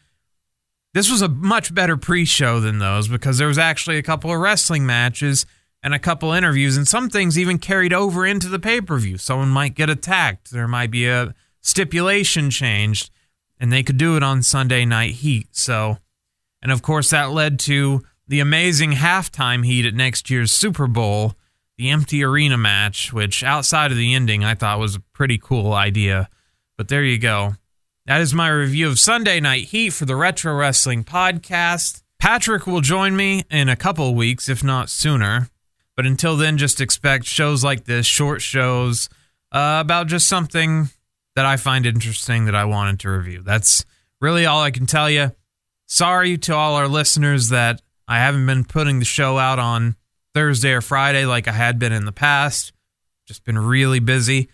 This 0.93 1.11
was 1.11 1.21
a 1.21 1.29
much 1.29 1.73
better 1.73 1.97
pre-show 1.97 2.59
than 2.59 2.79
those 2.79 3.07
because 3.07 3.37
there 3.37 3.47
was 3.47 3.57
actually 3.57 3.97
a 3.97 4.03
couple 4.03 4.31
of 4.31 4.39
wrestling 4.39 4.85
matches 4.85 5.45
and 5.81 5.93
a 5.93 5.99
couple 5.99 6.31
interviews 6.31 6.75
and 6.75 6.87
some 6.87 7.09
things 7.09 7.37
even 7.37 7.57
carried 7.57 7.93
over 7.93 8.25
into 8.25 8.49
the 8.49 8.59
pay-per-view. 8.59 9.17
Someone 9.17 9.49
might 9.49 9.75
get 9.75 9.89
attacked, 9.89 10.51
there 10.51 10.67
might 10.67 10.91
be 10.91 11.07
a 11.07 11.33
stipulation 11.61 12.49
changed 12.49 13.11
and 13.59 13.71
they 13.71 13.83
could 13.83 13.97
do 13.97 14.17
it 14.17 14.23
on 14.23 14.41
Sunday 14.41 14.85
Night 14.85 15.15
Heat. 15.15 15.49
So 15.51 15.97
and 16.61 16.71
of 16.71 16.81
course, 16.81 17.09
that 17.09 17.31
led 17.31 17.59
to 17.61 18.03
the 18.27 18.39
amazing 18.39 18.91
halftime 18.91 19.65
heat 19.65 19.85
at 19.85 19.93
next 19.93 20.29
year's 20.29 20.51
Super 20.51 20.87
Bowl, 20.87 21.35
the 21.77 21.89
empty 21.89 22.23
arena 22.23 22.57
match, 22.57 23.13
which 23.13 23.43
outside 23.43 23.91
of 23.91 23.97
the 23.97 24.13
ending, 24.13 24.43
I 24.43 24.55
thought 24.55 24.79
was 24.79 24.95
a 24.95 24.99
pretty 24.99 25.37
cool 25.37 25.73
idea. 25.73 26.29
But 26.79 26.87
there 26.87 27.03
you 27.03 27.17
go. 27.17 27.55
That 28.05 28.21
is 28.21 28.33
my 28.33 28.47
review 28.47 28.87
of 28.87 28.99
Sunday 28.99 29.41
Night 29.41 29.65
Heat 29.65 29.89
for 29.89 30.05
the 30.05 30.15
Retro 30.15 30.55
Wrestling 30.55 31.03
Podcast. 31.03 32.03
Patrick 32.19 32.65
will 32.65 32.79
join 32.79 33.17
me 33.17 33.43
in 33.51 33.67
a 33.67 33.75
couple 33.75 34.15
weeks, 34.15 34.47
if 34.47 34.63
not 34.63 34.89
sooner. 34.89 35.49
But 35.97 36.05
until 36.05 36.37
then, 36.37 36.57
just 36.57 36.79
expect 36.79 37.25
shows 37.25 37.65
like 37.65 37.83
this, 37.83 38.05
short 38.05 38.41
shows 38.41 39.09
uh, 39.51 39.79
about 39.81 40.07
just 40.07 40.27
something 40.27 40.87
that 41.35 41.45
I 41.45 41.57
find 41.57 41.85
interesting 41.85 42.45
that 42.45 42.55
I 42.55 42.63
wanted 42.63 43.01
to 43.01 43.09
review. 43.09 43.41
That's 43.41 43.83
really 44.21 44.45
all 44.45 44.61
I 44.61 44.71
can 44.71 44.85
tell 44.85 45.09
you 45.09 45.33
sorry 45.85 46.37
to 46.37 46.55
all 46.55 46.75
our 46.75 46.87
listeners 46.87 47.49
that 47.49 47.81
I 48.07 48.19
haven't 48.19 48.45
been 48.45 48.63
putting 48.63 48.99
the 48.99 49.05
show 49.05 49.37
out 49.37 49.59
on 49.59 49.97
Thursday 50.33 50.71
or 50.71 50.79
Friday 50.79 51.25
like 51.25 51.49
I 51.49 51.51
had 51.51 51.77
been 51.77 51.91
in 51.91 52.05
the 52.05 52.13
past. 52.13 52.71
Just 53.27 53.43
been 53.43 53.59
really 53.59 53.99
busy. 53.99 54.47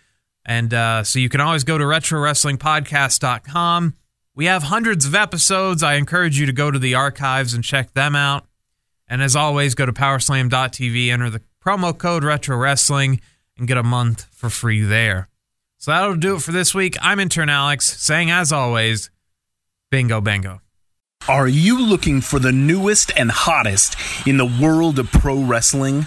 And 0.46 0.72
uh, 0.72 1.02
so 1.02 1.18
you 1.18 1.28
can 1.28 1.40
always 1.40 1.64
go 1.64 1.76
to 1.76 1.84
retrowrestlingpodcast.com. 1.84 3.94
We 4.36 4.44
have 4.44 4.62
hundreds 4.62 5.04
of 5.04 5.14
episodes. 5.14 5.82
I 5.82 5.94
encourage 5.94 6.38
you 6.38 6.46
to 6.46 6.52
go 6.52 6.70
to 6.70 6.78
the 6.78 6.94
archives 6.94 7.52
and 7.52 7.64
check 7.64 7.94
them 7.94 8.14
out. 8.14 8.46
And 9.08 9.22
as 9.22 9.34
always, 9.34 9.74
go 9.74 9.86
to 9.86 9.92
powerslam.tv, 9.92 11.08
enter 11.08 11.30
the 11.30 11.42
promo 11.64 11.96
code 11.96 12.22
Retro 12.22 12.56
Wrestling, 12.56 13.20
and 13.58 13.66
get 13.66 13.76
a 13.76 13.82
month 13.82 14.26
for 14.30 14.48
free 14.48 14.82
there. 14.82 15.28
So 15.78 15.90
that'll 15.90 16.16
do 16.16 16.36
it 16.36 16.42
for 16.42 16.52
this 16.52 16.74
week. 16.74 16.96
I'm 17.00 17.18
intern 17.18 17.48
Alex 17.48 18.00
saying, 18.00 18.30
as 18.30 18.52
always, 18.52 19.10
bingo, 19.90 20.20
bango. 20.20 20.60
Are 21.28 21.48
you 21.48 21.84
looking 21.84 22.20
for 22.20 22.38
the 22.38 22.52
newest 22.52 23.10
and 23.16 23.32
hottest 23.32 23.96
in 24.26 24.36
the 24.36 24.46
world 24.46 25.00
of 25.00 25.10
pro 25.10 25.42
wrestling? 25.42 26.06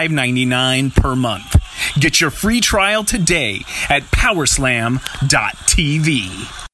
$5.99 0.09 0.95
per 0.95 1.15
month. 1.15 1.55
Get 1.99 2.21
your 2.21 2.31
free 2.31 2.61
trial 2.61 3.03
today 3.03 3.65
at 3.89 4.03
powerslam.tv. 4.03 6.70